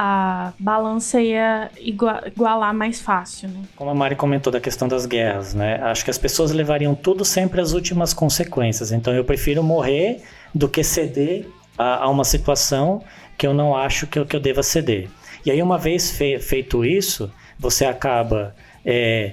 a 0.00 0.52
balança 0.60 1.20
ia 1.20 1.72
igualar 1.76 2.72
mais 2.72 3.00
fácil, 3.00 3.48
né? 3.48 3.62
Como 3.74 3.90
a 3.90 3.94
Mari 3.96 4.14
comentou 4.14 4.52
da 4.52 4.60
questão 4.60 4.86
das 4.86 5.06
guerras, 5.06 5.54
né? 5.54 5.74
Acho 5.82 6.04
que 6.04 6.10
as 6.10 6.16
pessoas 6.16 6.52
levariam 6.52 6.94
tudo 6.94 7.24
sempre 7.24 7.60
às 7.60 7.72
últimas 7.72 8.14
consequências. 8.14 8.92
Então 8.92 9.12
eu 9.12 9.24
prefiro 9.24 9.60
morrer 9.60 10.22
do 10.54 10.68
que 10.68 10.84
ceder 10.84 11.48
a, 11.76 12.04
a 12.04 12.08
uma 12.08 12.22
situação 12.22 13.02
que 13.36 13.44
eu 13.44 13.52
não 13.52 13.74
acho 13.74 14.06
que 14.06 14.20
eu, 14.20 14.24
que 14.24 14.36
eu 14.36 14.40
deva 14.40 14.62
ceder. 14.62 15.08
E 15.44 15.50
aí 15.50 15.60
uma 15.60 15.76
vez 15.76 16.12
fe, 16.12 16.38
feito 16.38 16.84
isso, 16.84 17.28
você 17.58 17.84
acaba 17.84 18.54
é, 18.84 19.32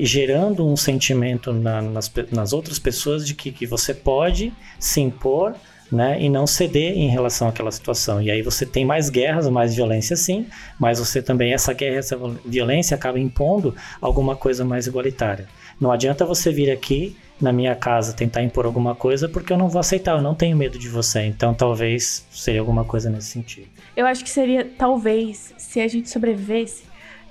gerando 0.00 0.66
um 0.66 0.78
sentimento 0.78 1.52
na, 1.52 1.82
nas, 1.82 2.10
nas 2.32 2.54
outras 2.54 2.78
pessoas 2.78 3.26
de 3.26 3.34
que, 3.34 3.52
que 3.52 3.66
você 3.66 3.92
pode 3.92 4.50
se 4.78 4.98
impor 4.98 5.54
né, 5.90 6.20
e 6.20 6.28
não 6.28 6.46
ceder 6.46 6.96
em 6.96 7.08
relação 7.08 7.48
àquela 7.48 7.70
situação. 7.70 8.20
E 8.20 8.30
aí 8.30 8.42
você 8.42 8.66
tem 8.66 8.84
mais 8.84 9.08
guerras, 9.08 9.48
mais 9.48 9.74
violência 9.74 10.16
sim, 10.16 10.46
mas 10.78 10.98
você 10.98 11.22
também, 11.22 11.52
essa 11.52 11.72
guerra, 11.72 11.96
essa 11.96 12.18
violência 12.44 12.94
acaba 12.94 13.18
impondo 13.18 13.74
alguma 14.00 14.36
coisa 14.36 14.64
mais 14.64 14.86
igualitária. 14.86 15.46
Não 15.80 15.92
adianta 15.92 16.24
você 16.24 16.50
vir 16.50 16.70
aqui 16.70 17.16
na 17.40 17.52
minha 17.52 17.74
casa 17.74 18.14
tentar 18.14 18.42
impor 18.42 18.64
alguma 18.64 18.94
coisa 18.94 19.28
porque 19.28 19.52
eu 19.52 19.58
não 19.58 19.68
vou 19.68 19.80
aceitar, 19.80 20.16
eu 20.16 20.22
não 20.22 20.34
tenho 20.34 20.56
medo 20.56 20.78
de 20.78 20.88
você. 20.88 21.22
Então 21.22 21.52
talvez 21.52 22.26
seria 22.30 22.60
alguma 22.60 22.84
coisa 22.84 23.10
nesse 23.10 23.28
sentido. 23.28 23.68
Eu 23.94 24.06
acho 24.06 24.22
que 24.22 24.30
seria, 24.30 24.64
talvez, 24.76 25.54
se 25.56 25.80
a 25.80 25.88
gente 25.88 26.10
sobrevivesse, 26.10 26.84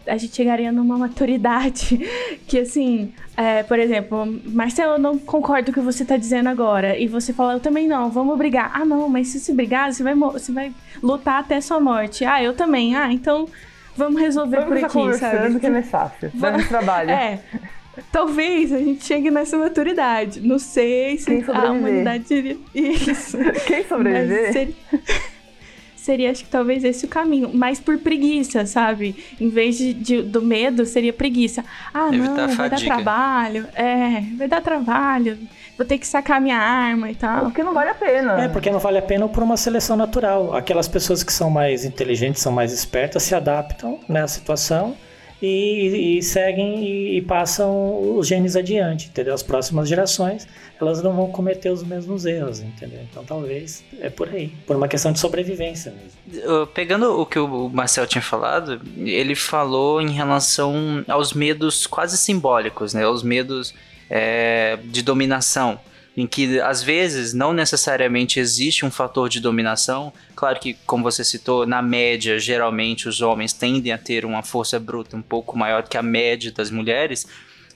a 0.08 0.18
gente 0.18 0.36
chegaria 0.36 0.72
numa 0.72 0.98
maturidade 0.98 2.00
que, 2.48 2.60
assim, 2.60 3.14
é, 3.38 3.64
por 3.64 3.80
exemplo, 3.80 4.26
Marcelo, 4.46 4.94
eu 4.94 5.00
não 5.00 5.18
concordo 5.18 5.72
com 5.72 5.80
o 5.80 5.84
que 5.84 5.94
você 5.94 6.04
está 6.04 6.18
dizendo 6.18 6.50
agora. 6.50 6.98
E 6.98 7.08
você 7.08 7.34
fala, 7.34 7.54
eu 7.54 7.60
também 7.60 7.88
não, 7.88 8.10
vamos 8.10 8.38
brigar. 8.38 8.72
Ah, 8.74 8.86
não, 8.86 9.10
mas 9.10 9.28
se 9.30 9.40
você 9.40 9.54
brigar, 9.54 9.92
você 9.92 10.04
vai, 10.04 10.14
você 10.16 10.52
vai 10.52 10.74
lutar 11.02 11.42
até 11.42 11.60
sua 11.60 11.80
morte. 11.80 12.24
Ah, 12.24 12.42
eu 12.42 12.54
também. 12.54 12.96
Ah, 12.96 13.12
então 13.12 13.48
vamos 13.96 14.22
resolver 14.22 14.58
vamos 14.58 14.70
por 14.70 14.78
aqui, 14.78 14.94
conversando 14.94 15.42
sabe? 15.48 15.60
que 15.60 15.66
é 15.66 15.70
mais 15.70 15.90
fácil. 15.90 16.32
Vamos 16.36 16.68
trabalho. 16.68 17.10
É. 17.10 17.40
Talvez 18.12 18.74
a 18.74 18.78
gente 18.78 19.06
chegue 19.06 19.32
nessa 19.32 19.58
maturidade. 19.58 20.42
Não 20.42 20.60
sei 20.60 21.18
se 21.18 21.46
a 21.50 21.72
humanidade 21.72 22.34
iria. 22.34 22.58
Isso. 22.76 23.38
Quem 23.66 23.86
sobreviver? 23.86 24.52
Seria 24.52 24.76
seria 26.06 26.32
acho 26.32 26.44
que 26.44 26.50
talvez 26.50 26.84
esse 26.84 27.06
o 27.06 27.10
caminho. 27.10 27.50
Mas 27.54 27.80
por 27.80 27.98
preguiça, 27.98 28.66
sabe? 28.66 29.16
Em 29.40 29.50
vez 29.50 29.78
de, 29.78 29.94
de 29.94 30.22
do 30.22 30.42
medo, 30.42 30.86
seria 30.86 31.12
preguiça. 31.12 31.66
Ah, 31.94 32.10
Evitar 32.14 32.48
não, 32.48 32.56
vai 32.56 32.70
dar 32.70 32.80
trabalho. 32.80 33.68
É, 33.74 34.22
vai 34.38 34.48
dar 34.48 34.62
trabalho. 34.62 35.38
Vou 35.78 35.86
ter 35.86 35.98
que 35.98 36.08
sacar 36.08 36.40
minha 36.40 36.58
arma 36.58 37.12
e 37.12 37.16
tal. 37.16 37.46
Porque 37.46 37.64
não 37.64 37.74
vale 37.74 37.90
a 37.90 37.96
pena. 37.96 38.44
É, 38.44 38.48
porque 38.48 38.70
não 38.70 38.80
vale 38.80 39.00
a 39.00 39.02
pena 39.02 39.28
por 39.28 39.44
uma 39.44 39.58
seleção 39.58 39.98
natural. 39.98 40.56
Aquelas 40.56 40.88
pessoas 40.88 41.24
que 41.24 41.34
são 41.34 41.50
mais 41.50 41.84
inteligentes, 41.84 42.42
são 42.42 42.52
mais 42.52 42.72
espertas, 42.72 43.24
se 43.24 43.36
adaptam 43.36 44.00
né, 44.08 44.22
à 44.22 44.28
situação 44.28 44.96
e, 45.42 46.18
e 46.18 46.24
seguem 46.24 46.84
e, 46.84 47.18
e, 47.18 47.22
passam 47.22 48.18
os 48.18 48.28
genes 48.28 48.56
adiante, 48.56 49.08
entendeu? 49.08 49.34
As 49.34 49.44
próximas 49.44 49.88
gerações, 49.88 50.48
elas 50.80 51.02
não 51.02 51.14
vão 51.14 51.32
cometer 51.32 51.70
os 51.70 51.84
mesmos 51.84 52.26
erros, 52.26 52.60
entendeu? 52.60 53.02
Então 53.10 53.24
talvez 53.24 53.84
é 54.00 54.10
por 54.10 54.30
aí, 54.30 54.54
por 54.66 54.76
uma 54.76 54.88
questão 54.88 55.12
de 55.12 55.20
sobrevivência 55.20 55.92
mesmo. 55.92 56.68
Pegando 56.68 57.20
o 57.20 57.26
que 57.26 57.40
o 57.40 57.70
Marcel 57.70 58.08
tinha 58.08 58.22
falado, 58.22 58.82
ele 58.98 59.36
falou 59.36 60.02
em 60.02 60.12
relação 60.12 61.04
aos 61.08 61.34
medos 61.34 61.86
quase 61.86 62.18
simbólicos, 62.18 62.94
né? 62.94 63.08
Os 63.08 63.24
medos 63.24 63.74
é, 64.10 64.80
de 64.86 65.02
dominação 65.02 65.80
em 66.18 66.26
que 66.26 66.60
às 66.62 66.82
vezes 66.82 67.34
não 67.34 67.52
necessariamente 67.52 68.40
existe 68.40 68.86
um 68.86 68.92
fator 68.92 69.28
de 69.28 69.40
dominação. 69.40 70.14
Claro 70.36 70.60
que, 70.60 70.76
como 70.86 71.04
você 71.04 71.24
citou, 71.24 71.66
na 71.66 71.82
média, 71.82 72.40
geralmente 72.40 73.10
os 73.10 73.22
homens 73.22 73.52
tendem 73.52 73.92
a 73.92 73.98
ter 73.98 74.26
uma 74.26 74.42
força 74.42 74.80
bruta 74.80 75.18
um 75.18 75.22
pouco 75.22 75.58
maior 75.58 75.84
que 75.84 75.98
a 75.98 76.02
média 76.02 76.52
das 76.52 76.72
mulheres, 76.72 77.28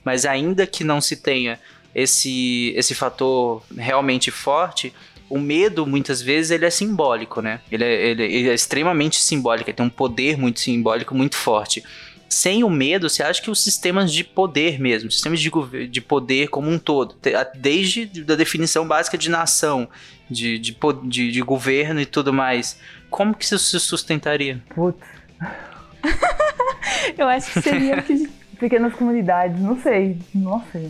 mas 0.02 0.24
ainda 0.24 0.66
que 0.66 0.82
não 0.82 1.00
se 1.00 1.16
tenha 1.16 1.60
esse, 1.94 2.72
esse 2.76 2.94
fator 2.94 3.62
realmente 3.76 4.30
forte, 4.30 4.92
o 5.28 5.38
medo 5.38 5.86
muitas 5.86 6.22
vezes 6.22 6.50
ele 6.50 6.64
é 6.64 6.70
simbólico, 6.70 7.40
né? 7.42 7.60
Ele 7.70 7.84
é, 7.84 8.06
ele, 8.08 8.24
ele 8.24 8.48
é 8.48 8.54
extremamente 8.54 9.16
simbólico, 9.20 9.68
ele 9.68 9.76
tem 9.76 9.86
um 9.86 9.90
poder 9.90 10.38
muito 10.38 10.60
simbólico 10.60 11.14
muito 11.14 11.36
forte 11.36 11.84
sem 12.30 12.62
o 12.62 12.70
medo, 12.70 13.10
você 13.10 13.24
acha 13.24 13.42
que 13.42 13.50
os 13.50 13.62
sistemas 13.62 14.12
de 14.12 14.22
poder 14.22 14.80
mesmo, 14.80 15.10
sistemas 15.10 15.40
de, 15.40 15.50
de 15.88 16.00
poder 16.00 16.48
como 16.48 16.70
um 16.70 16.78
todo, 16.78 17.16
desde 17.56 18.08
a 18.28 18.36
definição 18.36 18.86
básica 18.86 19.18
de 19.18 19.28
nação, 19.28 19.88
de, 20.30 20.56
de, 20.60 20.76
de, 21.04 21.32
de 21.32 21.42
governo 21.42 22.00
e 22.00 22.06
tudo 22.06 22.32
mais, 22.32 22.78
como 23.10 23.34
que 23.34 23.44
isso 23.44 23.58
se 23.58 23.80
sustentaria? 23.80 24.62
Putz. 24.72 25.04
Eu 27.18 27.26
acho 27.26 27.52
que 27.52 27.62
seria 27.62 28.04
pequenas 28.60 28.94
comunidades, 28.94 29.60
não 29.60 29.80
sei. 29.80 30.16
Nossa. 30.32 30.80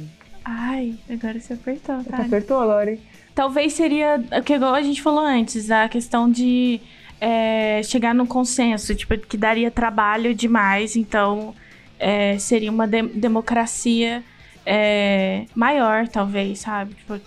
Ai, 0.45 0.95
agora 1.09 1.41
você 1.41 1.55
apertou, 1.55 2.05
tá? 2.05 2.17
Você 2.17 2.23
apertou 2.23 2.61
agora, 2.61 2.93
hein? 2.93 3.01
Talvez 3.35 3.73
seria 3.73 4.23
o 4.39 4.43
que 4.43 4.53
a 4.53 4.83
gente 4.83 5.01
falou 5.01 5.25
antes, 5.25 5.71
a 5.71 5.89
questão 5.89 6.31
de 6.31 6.81
é, 7.21 7.83
chegar 7.83 8.15
num 8.15 8.27
consenso, 8.27 8.95
tipo, 8.95 9.17
que 9.19 9.37
daria 9.37 9.71
trabalho 9.71 10.35
demais, 10.35 10.97
então 10.97 11.55
é, 11.99 12.39
seria 12.39 12.71
uma 12.71 12.87
de 12.89 13.03
democracia 13.03 14.25
é, 14.65 15.45
maior, 15.55 16.07
talvez, 16.09 16.61
sabe? 16.61 16.95
Tipo... 16.95 17.21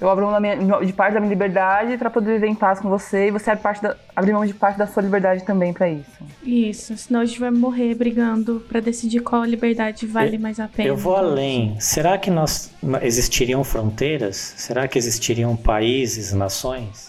Eu 0.00 0.08
abro 0.08 0.26
mão 0.26 0.40
minha, 0.40 0.56
de 0.56 0.92
parte 0.92 1.14
da 1.14 1.20
minha 1.20 1.30
liberdade 1.30 1.96
para 1.96 2.10
poder 2.10 2.34
viver 2.34 2.46
em 2.46 2.54
paz 2.54 2.80
com 2.80 2.88
você 2.88 3.28
e 3.28 3.30
você 3.30 3.50
abre, 3.50 3.62
parte 3.62 3.82
da, 3.82 3.96
abre 4.14 4.32
mão 4.32 4.44
de 4.46 4.54
parte 4.54 4.78
da 4.78 4.86
sua 4.86 5.02
liberdade 5.02 5.44
também 5.44 5.72
para 5.72 5.88
isso. 5.88 6.10
Isso, 6.42 6.96
senão 6.96 7.20
a 7.20 7.24
gente 7.24 7.40
vai 7.40 7.50
morrer 7.50 7.94
brigando 7.94 8.64
para 8.68 8.80
decidir 8.80 9.20
qual 9.20 9.44
liberdade 9.44 10.06
vale 10.06 10.36
eu, 10.36 10.40
mais 10.40 10.60
a 10.60 10.68
pena. 10.68 10.88
Eu 10.88 10.96
vou 10.96 11.16
além. 11.16 11.76
Será 11.80 12.16
que 12.16 12.30
nós 12.30 12.72
existiriam 13.02 13.62
fronteiras? 13.64 14.36
Será 14.56 14.86
que 14.86 14.98
existiriam 14.98 15.56
países, 15.56 16.32
nações? 16.32 17.07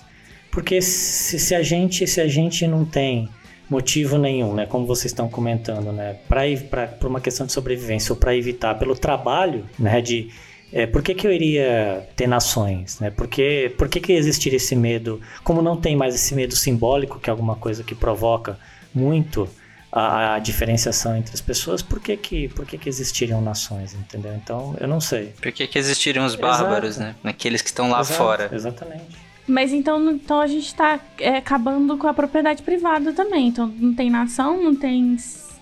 Porque 0.59 0.81
se, 0.81 1.39
se, 1.39 1.55
a 1.55 1.63
gente 1.63 2.05
se 2.05 2.19
a 2.19 2.27
gente 2.27 2.67
não 2.67 2.83
tem 2.83 3.29
motivo 3.69 4.17
nenhum, 4.17 4.53
né, 4.53 4.65
como 4.65 4.85
vocês 4.85 5.05
estão 5.05 5.29
comentando, 5.29 5.93
né, 5.93 6.17
para 6.27 7.07
uma 7.07 7.21
questão 7.21 7.45
de 7.45 7.53
sobrevivência 7.53 8.11
ou 8.11 8.19
para 8.19 8.35
evitar 8.35 8.77
pelo 8.77 8.93
trabalho, 8.93 9.65
né, 9.79 10.01
de 10.01 10.29
é, 10.73 10.85
por 10.85 11.01
que, 11.01 11.15
que 11.15 11.25
eu 11.25 11.31
iria 11.31 12.05
ter 12.13 12.27
nações? 12.27 12.99
Né? 12.99 13.09
Por, 13.09 13.25
que, 13.25 13.73
por 13.77 13.87
que, 13.87 14.01
que 14.01 14.11
existiria 14.11 14.57
esse 14.57 14.75
medo? 14.75 15.21
Como 15.45 15.61
não 15.61 15.77
tem 15.77 15.95
mais 15.95 16.13
esse 16.13 16.35
medo 16.35 16.57
simbólico, 16.57 17.21
que 17.21 17.29
é 17.29 17.31
alguma 17.31 17.55
coisa 17.55 17.81
que 17.81 17.95
provoca 17.95 18.59
muito 18.93 19.47
a, 19.89 20.33
a 20.33 20.39
diferenciação 20.39 21.15
entre 21.15 21.33
as 21.33 21.39
pessoas, 21.39 21.81
por 21.81 22.01
que, 22.01 22.17
que, 22.17 22.49
por 22.49 22.65
que, 22.65 22.77
que 22.77 22.89
existiriam 22.89 23.39
nações? 23.41 23.93
Entendeu? 23.93 24.35
Então, 24.35 24.75
eu 24.77 24.89
não 24.89 24.99
sei. 24.99 25.27
Por 25.41 25.53
que, 25.53 25.65
que 25.65 25.79
existiriam 25.79 26.25
os 26.25 26.35
bárbaros, 26.35 26.97
Exato. 26.97 27.15
né? 27.23 27.29
Aqueles 27.31 27.61
que 27.61 27.69
estão 27.69 27.89
lá 27.89 28.01
Exato, 28.01 28.17
fora. 28.17 28.49
Exatamente. 28.51 29.28
Mas 29.49 29.73
então, 29.73 30.11
então 30.11 30.39
a 30.39 30.47
gente 30.47 30.73
tá 30.75 30.99
é, 31.19 31.37
acabando 31.37 31.97
com 31.97 32.07
a 32.07 32.13
propriedade 32.13 32.61
privada 32.61 33.11
também. 33.13 33.47
Então 33.47 33.67
não 33.67 33.93
tem 33.93 34.09
nação, 34.09 34.63
não 34.63 34.75
tem, 34.75 35.17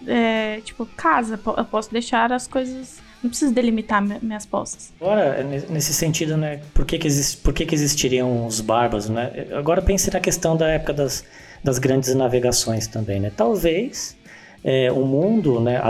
é, 0.05 0.59
tipo, 0.63 0.85
casa. 0.85 1.39
Eu 1.57 1.65
posso 1.65 1.91
deixar 1.91 2.31
as 2.31 2.47
coisas... 2.47 2.99
Não 3.23 3.31
preciso 3.31 3.51
delimitar 3.51 3.99
mi- 3.99 4.19
minhas 4.21 4.45
posses. 4.45 4.93
Agora, 5.01 5.41
ne- 5.43 5.63
nesse 5.69 5.91
sentido, 5.91 6.37
né, 6.37 6.61
por 6.71 6.85
que 6.85 6.99
que, 6.99 7.07
exis- 7.07 7.33
por 7.33 7.51
que 7.51 7.65
que 7.65 7.73
existiriam 7.73 8.45
os 8.45 8.61
bárbaros, 8.61 9.09
né? 9.09 9.47
Agora 9.53 9.81
pense 9.81 10.13
na 10.13 10.19
questão 10.19 10.55
da 10.55 10.67
época 10.67 10.93
das, 10.93 11.25
das 11.63 11.79
grandes 11.79 12.13
navegações 12.13 12.85
também, 12.85 13.19
né? 13.19 13.31
Talvez 13.35 14.15
é, 14.63 14.91
o 14.91 15.03
mundo, 15.03 15.59
né, 15.59 15.77
a, 15.77 15.89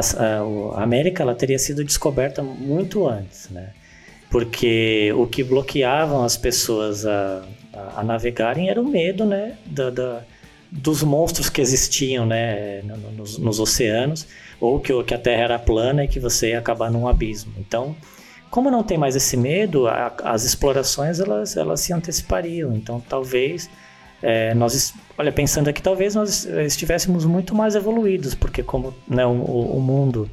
a 0.80 0.84
América, 0.84 1.22
ela 1.22 1.36
teria 1.36 1.60
sido 1.60 1.84
descoberta 1.84 2.42
muito 2.42 3.06
antes, 3.06 3.50
né? 3.50 3.72
Porque 4.30 5.12
o 5.18 5.28
que 5.28 5.44
bloqueavam 5.44 6.24
as 6.24 6.38
pessoas 6.38 7.06
a, 7.06 7.44
a, 7.96 8.00
a 8.02 8.04
navegarem 8.04 8.70
era 8.70 8.82
o 8.82 8.88
medo, 8.88 9.26
né, 9.26 9.54
da, 9.66 9.90
da- 9.90 10.22
dos 10.72 11.02
monstros 11.04 11.50
que 11.50 11.62
existiam, 11.62 12.26
né, 12.26 12.82
no- 12.84 12.98
no- 12.98 13.12
nos, 13.12 13.38
nos 13.38 13.60
oceanos, 13.60 14.28
ou 14.60 14.80
que, 14.80 14.92
que 15.04 15.14
a 15.14 15.18
Terra 15.18 15.44
era 15.44 15.60
plana 15.60 16.04
e 16.04 16.08
que 16.08 16.20
você 16.20 16.50
ia 16.50 16.60
acabar 16.60 16.92
num 16.92 17.08
abismo. 17.08 17.54
Então, 17.58 17.96
como 18.50 18.70
não 18.72 18.84
tem 18.84 18.98
mais 18.98 19.16
esse 19.16 19.38
medo, 19.38 19.88
a- 19.88 20.14
as 20.24 20.44
explorações 20.44 21.20
elas, 21.20 21.56
elas 21.56 21.80
se 21.82 21.94
antecipariam. 21.94 22.74
Então, 22.76 23.00
talvez 23.08 23.70
é, 24.22 24.54
nós, 24.56 24.94
olha, 25.18 25.32
pensando 25.32 25.68
aqui, 25.70 25.82
talvez 25.82 26.16
nós 26.16 26.44
estivéssemos 26.46 27.24
muito 27.24 27.54
mais 27.54 27.76
evoluídos, 27.76 28.34
porque 28.34 28.64
como 28.64 28.94
né, 29.08 29.26
o- 29.26 29.32
o 29.78 29.80
mundo 29.80 30.28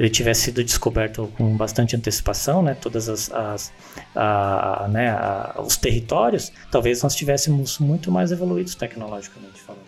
ele 0.00 0.08
tivesse 0.10 0.42
sido 0.44 0.64
descoberto 0.64 1.30
com 1.36 1.54
bastante 1.56 1.94
antecipação, 1.94 2.62
né, 2.62 2.74
todas 2.74 3.06
as, 3.08 3.30
as 3.32 3.72
a- 4.16 4.88
né, 4.90 5.10
a- 5.10 5.60
os 5.64 5.76
territórios, 5.76 6.50
talvez 6.70 7.02
nós 7.02 7.12
estivéssemos 7.12 7.78
muito 7.78 8.10
mais 8.10 8.32
evoluídos 8.32 8.74
tecnologicamente 8.74 9.60
falando. 9.60 9.80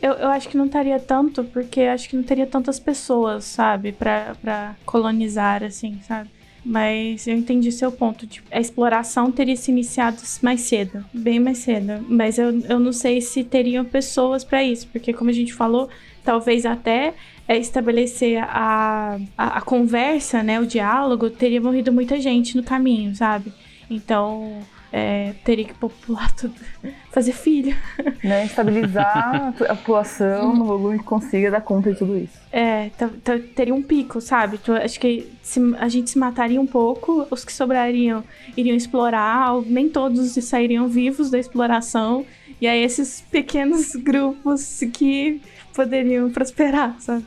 Eu, 0.00 0.14
eu 0.14 0.28
acho 0.30 0.48
que 0.48 0.56
não 0.56 0.66
estaria 0.66 0.98
tanto, 0.98 1.44
porque 1.44 1.82
acho 1.82 2.08
que 2.08 2.16
não 2.16 2.24
teria 2.24 2.46
tantas 2.46 2.80
pessoas, 2.80 3.44
sabe? 3.44 3.92
Pra 3.92 4.74
colonizar, 4.84 5.62
assim, 5.62 6.00
sabe? 6.08 6.28
Mas 6.64 7.26
eu 7.28 7.36
entendi 7.36 7.70
seu 7.70 7.92
ponto. 7.92 8.26
Tipo, 8.26 8.48
a 8.50 8.58
exploração 8.58 9.30
teria 9.30 9.54
se 9.56 9.70
iniciado 9.70 10.16
mais 10.42 10.62
cedo, 10.62 11.04
bem 11.12 11.38
mais 11.38 11.58
cedo. 11.58 12.04
Mas 12.08 12.36
eu, 12.38 12.58
eu 12.62 12.80
não 12.80 12.92
sei 12.92 13.20
se 13.20 13.44
teriam 13.44 13.84
pessoas 13.84 14.42
pra 14.42 14.62
isso, 14.64 14.88
porque 14.88 15.12
como 15.12 15.30
a 15.30 15.32
gente 15.32 15.52
falou, 15.54 15.88
talvez 16.24 16.64
até 16.66 17.14
é, 17.52 17.58
estabelecer 17.58 18.42
a, 18.42 19.18
a, 19.36 19.58
a 19.58 19.60
conversa, 19.60 20.42
né, 20.42 20.58
o 20.60 20.66
diálogo, 20.66 21.30
teria 21.30 21.60
morrido 21.60 21.92
muita 21.92 22.20
gente 22.20 22.56
no 22.56 22.62
caminho, 22.62 23.14
sabe? 23.14 23.52
Então, 23.90 24.58
é, 24.92 25.34
teria 25.44 25.64
que 25.64 25.74
popular 25.74 26.32
tudo, 26.34 26.54
fazer 27.10 27.32
filho. 27.32 27.76
Né? 28.22 28.44
Estabilizar 28.44 29.52
a 29.68 29.74
população 29.74 30.54
no 30.54 30.64
volume 30.64 30.98
que 30.98 31.04
consiga 31.04 31.50
dar 31.50 31.60
conta 31.60 31.90
de 31.92 31.98
tudo 31.98 32.16
isso. 32.16 32.38
É, 32.52 32.88
tá- 32.96 33.10
tá- 33.24 33.38
teria 33.56 33.74
um 33.74 33.82
pico, 33.82 34.20
sabe? 34.20 34.60
Então, 34.62 34.76
acho 34.76 35.00
que 35.00 35.28
se- 35.42 35.74
a 35.78 35.88
gente 35.88 36.08
se 36.10 36.18
mataria 36.18 36.60
um 36.60 36.66
pouco, 36.66 37.26
os 37.32 37.44
que 37.44 37.52
sobrariam 37.52 38.22
iriam 38.56 38.76
explorar, 38.76 39.60
nem 39.66 39.88
todos 39.88 40.32
sairiam 40.44 40.86
vivos 40.86 41.30
da 41.30 41.38
exploração, 41.38 42.24
e 42.60 42.66
aí 42.68 42.80
esses 42.84 43.20
pequenos 43.28 43.96
grupos 43.96 44.78
que 44.92 45.40
poderiam 45.74 46.30
prosperar, 46.30 46.94
sabe? 47.00 47.24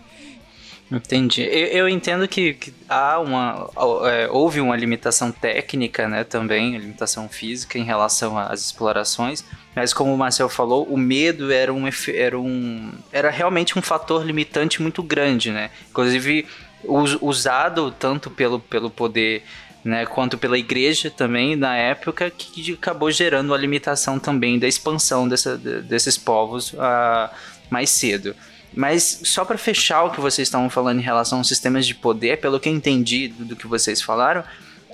Entendi. 0.92 1.42
Eu, 1.42 1.68
eu 1.68 1.90
entendo 1.90 2.28
que, 2.28 2.54
que 2.54 2.74
há 2.88 3.20
uma, 3.20 3.68
é, 4.08 4.28
houve 4.30 4.62
uma 4.62 4.76
limitação 4.78 5.32
técnica, 5.32 6.08
né, 6.08 6.24
também, 6.24 6.78
limitação 6.78 7.28
física 7.28 7.80
em 7.80 7.84
relação 7.84 8.38
às 8.38 8.62
explorações, 8.62 9.44
mas 9.76 9.94
como 9.94 10.14
o 10.14 10.18
Marcel 10.18 10.48
falou, 10.48 10.84
o 10.86 10.96
medo 10.96 11.52
era 11.52 11.74
um, 11.74 11.86
era 12.14 12.40
um, 12.40 12.92
era 13.12 13.32
realmente 13.32 13.78
um 13.78 13.82
fator 13.82 14.24
limitante 14.24 14.80
muito 14.82 15.02
grande, 15.02 15.52
né? 15.52 15.72
Inclusive 15.90 16.46
us- 16.84 17.18
usado 17.20 17.92
tanto 17.92 18.30
pelo, 18.30 18.60
pelo 18.60 18.90
poder 18.92 19.44
né, 19.84 20.06
quanto 20.06 20.38
pela 20.38 20.58
igreja 20.58 21.10
também 21.12 21.56
na 21.56 21.76
época 21.76 22.30
que 22.30 22.74
acabou 22.74 23.10
gerando 23.12 23.54
a 23.54 23.58
limitação 23.58 24.20
também 24.20 24.58
da 24.60 24.68
expansão 24.68 25.28
dessa, 25.28 25.58
de- 25.58 25.82
desses 25.82 26.16
povos 26.18 26.76
ah, 26.78 27.32
mais 27.72 27.90
cedo. 27.90 28.36
Mas 28.74 29.22
só 29.24 29.46
para 29.46 29.58
fechar 29.58 30.04
o 30.04 30.12
que 30.12 30.20
vocês 30.20 30.48
estavam 30.48 30.70
falando 30.70 31.00
em 31.00 31.04
relação 31.04 31.38
aos 31.38 31.48
sistemas 31.48 31.86
de 31.88 31.96
poder, 31.96 32.40
pelo 32.40 32.60
que 32.60 32.68
eu 32.68 32.74
entendi 32.74 33.30
do, 33.30 33.56
que 33.56 33.68
vocês 33.68 34.02
falaram, 34.02 34.44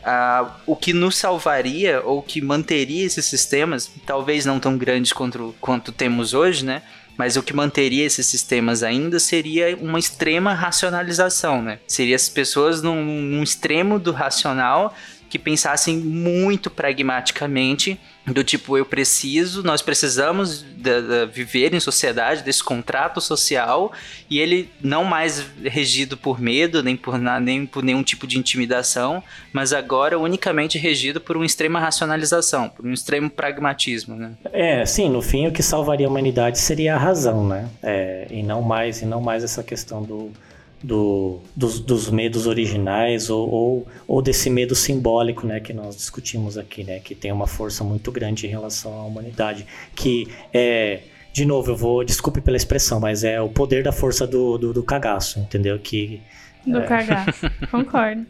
ah, 0.04 0.56
o 0.66 0.76
que 0.76 0.94
nos 0.94 1.16
salvaria 1.18 2.02
ou 2.04 2.22
que 2.22 2.42
manteria 2.42 3.06
esses 3.06 3.26
sistemas, 3.26 3.92
talvez 4.06 4.46
não 4.46 4.60
tão 4.60 4.78
grandes 4.78 5.14
quanto, 5.14 5.56
quanto 5.60 5.92
temos 5.92 6.34
hoje, 6.34 6.66
né? 6.66 6.82
Mas 7.18 7.36
o 7.36 7.44
que 7.44 7.54
manteria 7.54 8.06
esses 8.06 8.26
sistemas 8.26 8.84
ainda 8.84 9.20
seria 9.20 9.76
uma 9.78 10.00
extrema 10.00 10.54
racionalização, 10.54 11.62
né? 11.62 11.80
Seria 11.88 12.16
as 12.16 12.30
pessoas 12.30 12.82
num, 12.82 13.04
num 13.04 13.44
extremo 13.44 14.00
do 14.00 14.12
racional 14.12 14.96
que 15.32 15.40
pensassem 15.40 15.98
muito 15.98 16.70
pragmaticamente 16.70 17.98
do 18.28 18.44
tipo 18.44 18.78
eu 18.78 18.86
preciso, 18.86 19.64
nós 19.64 19.82
precisamos 19.82 20.62
da- 20.62 21.02
da- 21.02 21.26
viver 21.26 21.74
em 21.74 21.80
sociedade 21.80 22.44
desse 22.44 22.64
contrato 22.64 23.20
social 23.20 23.92
e 24.30 24.40
ele 24.40 24.70
não 24.82 25.04
mais 25.04 25.44
regido 25.64 26.16
por 26.16 26.40
medo 26.40 26.84
nem 26.84 26.96
por 26.96 27.18
na- 27.18 27.40
nem 27.40 27.66
por 27.66 27.82
nenhum 27.82 28.04
tipo 28.04 28.28
de 28.28 28.38
intimidação, 28.38 29.24
mas 29.52 29.74
agora 29.74 30.20
unicamente 30.20 30.78
regido 30.78 31.20
por 31.20 31.36
uma 31.36 31.46
extrema 31.46 31.80
racionalização, 31.80 32.70
por 32.70 32.86
um 32.86 32.94
extremo 32.94 33.30
pragmatismo, 33.30 34.16
né? 34.16 34.34
É, 34.52 34.86
sim, 34.86 35.10
no 35.10 35.22
fim 35.22 35.48
o 35.48 35.52
que 35.52 35.64
salvaria 35.64 36.06
a 36.06 36.10
humanidade 36.10 36.60
seria 36.60 36.96
a 36.96 37.00
razão, 37.00 37.48
né? 37.48 37.70
É, 37.82 38.28
e 38.30 38.44
não 38.44 38.62
mais 38.62 39.02
e 39.02 39.06
não 39.06 39.22
mais 39.22 39.44
essa 39.44 39.64
questão 39.64 40.04
do, 40.04 40.32
do- 40.84 41.40
dos, 41.56 41.80
dos 41.80 42.10
medos 42.10 42.48
originais 42.48 43.30
ou, 43.30 43.50
ou, 43.50 43.88
ou 44.08 44.22
desse 44.22 44.50
medo 44.50 44.76
simbólico, 44.76 45.46
né, 45.46 45.60
que 45.60 45.74
nós 45.74 45.96
discutimos 45.96 46.58
aqui, 46.58 46.84
né, 46.84 47.00
que 47.00 47.14
tem 47.16 47.32
uma 47.32 47.48
força 47.48 47.84
muito 47.84 48.12
grande 48.12 48.48
em 48.48 48.50
relação 48.50 48.94
à 49.00 49.04
humanidade, 49.04 49.66
que 49.96 50.28
é 50.54 51.00
de 51.34 51.46
novo, 51.46 51.72
eu 51.72 51.78
vou, 51.78 52.04
desculpe 52.04 52.42
pela 52.42 52.58
expressão, 52.58 53.00
mas 53.00 53.24
é 53.24 53.40
o 53.40 53.48
poder 53.48 53.84
da 53.84 53.94
força 53.94 54.28
do, 54.28 54.58
do, 54.58 54.74
do 54.74 54.84
cagaço, 54.84 55.40
entendeu? 55.40 55.80
Que 55.80 56.22
Do 56.68 56.82
cagaço. 56.82 57.50
Concordo. 57.72 58.26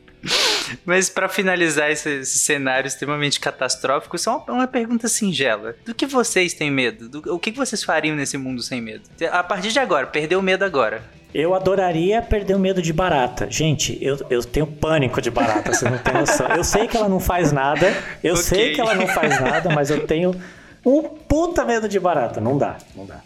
Mas 0.86 1.10
para 1.10 1.28
finalizar 1.30 1.90
esse, 1.92 2.10
esse 2.20 2.38
cenário 2.40 2.88
extremamente 2.88 3.40
catastrófico, 3.40 4.18
só 4.18 4.38
uma, 4.48 4.54
uma 4.54 4.68
pergunta 4.68 5.08
singela. 5.08 5.76
Do 5.86 5.94
que 5.94 6.06
vocês 6.06 6.54
têm 6.54 6.70
medo? 6.72 7.08
Do- 7.10 7.36
o 7.36 7.40
que 7.40 7.52
vocês 7.52 7.84
fariam 7.84 8.16
nesse 8.16 8.38
mundo 8.38 8.62
sem 8.62 8.82
medo? 8.82 9.04
A 9.32 9.44
partir 9.44 9.70
de 9.72 9.80
agora, 9.80 10.08
perdeu 10.08 10.40
o 10.40 10.44
medo 10.44 10.64
agora. 10.66 11.04
Eu 11.34 11.56
adoraria 11.56 12.22
perder 12.22 12.56
o 12.56 12.60
medo 12.60 12.82
de 12.82 12.92
barata. 12.92 13.48
Gente, 13.50 13.98
eu, 14.02 14.18
eu 14.30 14.44
tenho 14.44 14.68
pânico 14.68 15.22
de 15.22 15.32
barata, 15.32 15.74
você 15.74 15.90
não 15.90 15.98
tem 15.98 16.14
noção. 16.14 16.46
Eu 16.50 16.64
sei 16.64 16.88
que 16.88 16.98
ela 16.98 17.08
não 17.08 17.22
faz 17.22 17.54
nada, 17.54 17.88
eu 18.22 18.34
Ok. 18.34 18.44
sei 18.44 18.74
que 18.74 18.82
ela 18.82 18.94
não 18.96 19.08
faz 19.08 19.40
nada, 19.40 19.70
mas 19.74 19.90
eu 19.90 20.06
tenho 20.06 20.36
um 20.86 21.02
puta 21.04 21.64
medo 21.64 21.88
de 21.88 22.00
barata. 22.02 22.42
Não 22.42 22.58
dá, 22.58 22.78
não 22.96 23.06
dá. 23.06 23.22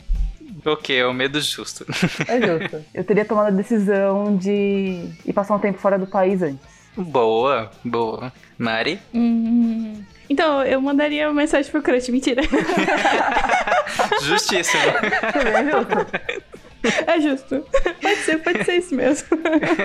Ok, 0.64 0.96
é 0.96 1.06
o 1.06 1.14
medo 1.14 1.40
justo. 1.42 1.86
É 2.28 2.40
justo. 2.42 2.84
Eu 2.94 3.04
teria 3.04 3.26
tomado 3.26 3.48
a 3.48 3.52
decisão 3.52 4.36
de 4.38 5.10
ir 5.26 5.34
passar 5.34 5.56
um 5.56 5.60
tempo 5.60 5.80
fora 5.80 5.98
do 5.98 6.06
país 6.08 6.42
antes. 6.44 6.75
Boa, 6.98 7.72
boa. 7.84 8.32
Mari? 8.58 9.00
Hum. 9.14 10.04
Então, 10.30 10.64
eu 10.64 10.82
mandaria 10.82 11.28
uma 11.28 11.42
mensagem 11.42 11.70
pro 11.72 11.82
crush, 11.82 12.10
mentira. 12.10 12.42
Justíssimo. 14.24 14.84
Justo. 15.72 16.08
É 17.08 17.20
justo. 17.20 17.66
Pode 18.26 18.38
ser, 18.38 18.38
pode 18.40 18.64
ser 18.64 18.74
isso 18.78 18.96
mesmo. 18.96 19.28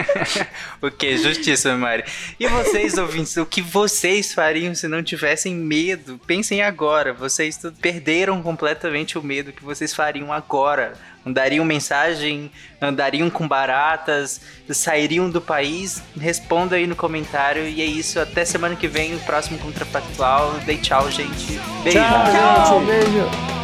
ok, 0.80 1.18
justíssimo, 1.18 1.78
Mari. 1.78 2.05
E 2.38 2.47
vocês, 2.47 2.97
ouvintes, 2.97 3.36
o 3.36 3.45
que 3.45 3.61
vocês 3.61 4.32
fariam 4.32 4.74
se 4.74 4.88
não 4.88 5.03
tivessem 5.03 5.55
medo? 5.55 6.18
Pensem 6.26 6.62
agora. 6.62 7.12
Vocês 7.12 7.61
perderam 7.80 8.43
completamente 8.43 9.18
o 9.18 9.22
medo. 9.22 9.51
O 9.51 9.53
que 9.53 9.64
vocês 9.64 9.95
fariam 9.95 10.32
agora? 10.32 10.95
Mandariam 11.24 11.64
mensagem? 11.64 12.51
Andariam 12.80 13.28
com 13.28 13.47
baratas? 13.47 14.41
Sairiam 14.70 15.28
do 15.28 15.41
país? 15.41 16.03
Responda 16.18 16.76
aí 16.76 16.86
no 16.86 16.97
comentário. 16.97 17.66
E 17.66 17.82
é 17.82 17.86
isso. 17.86 18.18
Até 18.18 18.45
semana 18.45 18.74
que 18.74 18.88
vem, 18.88 19.14
o 19.14 19.20
próximo 19.20 19.59
Contrafactual. 19.59 20.55
Dei 20.64 20.78
tchau, 20.78 21.11
gente. 21.11 21.61
Beijo. 21.82 21.99
Tchau, 21.99 22.24
Tchau, 22.32 22.80
gente! 22.80 22.86
beijo. 22.86 23.60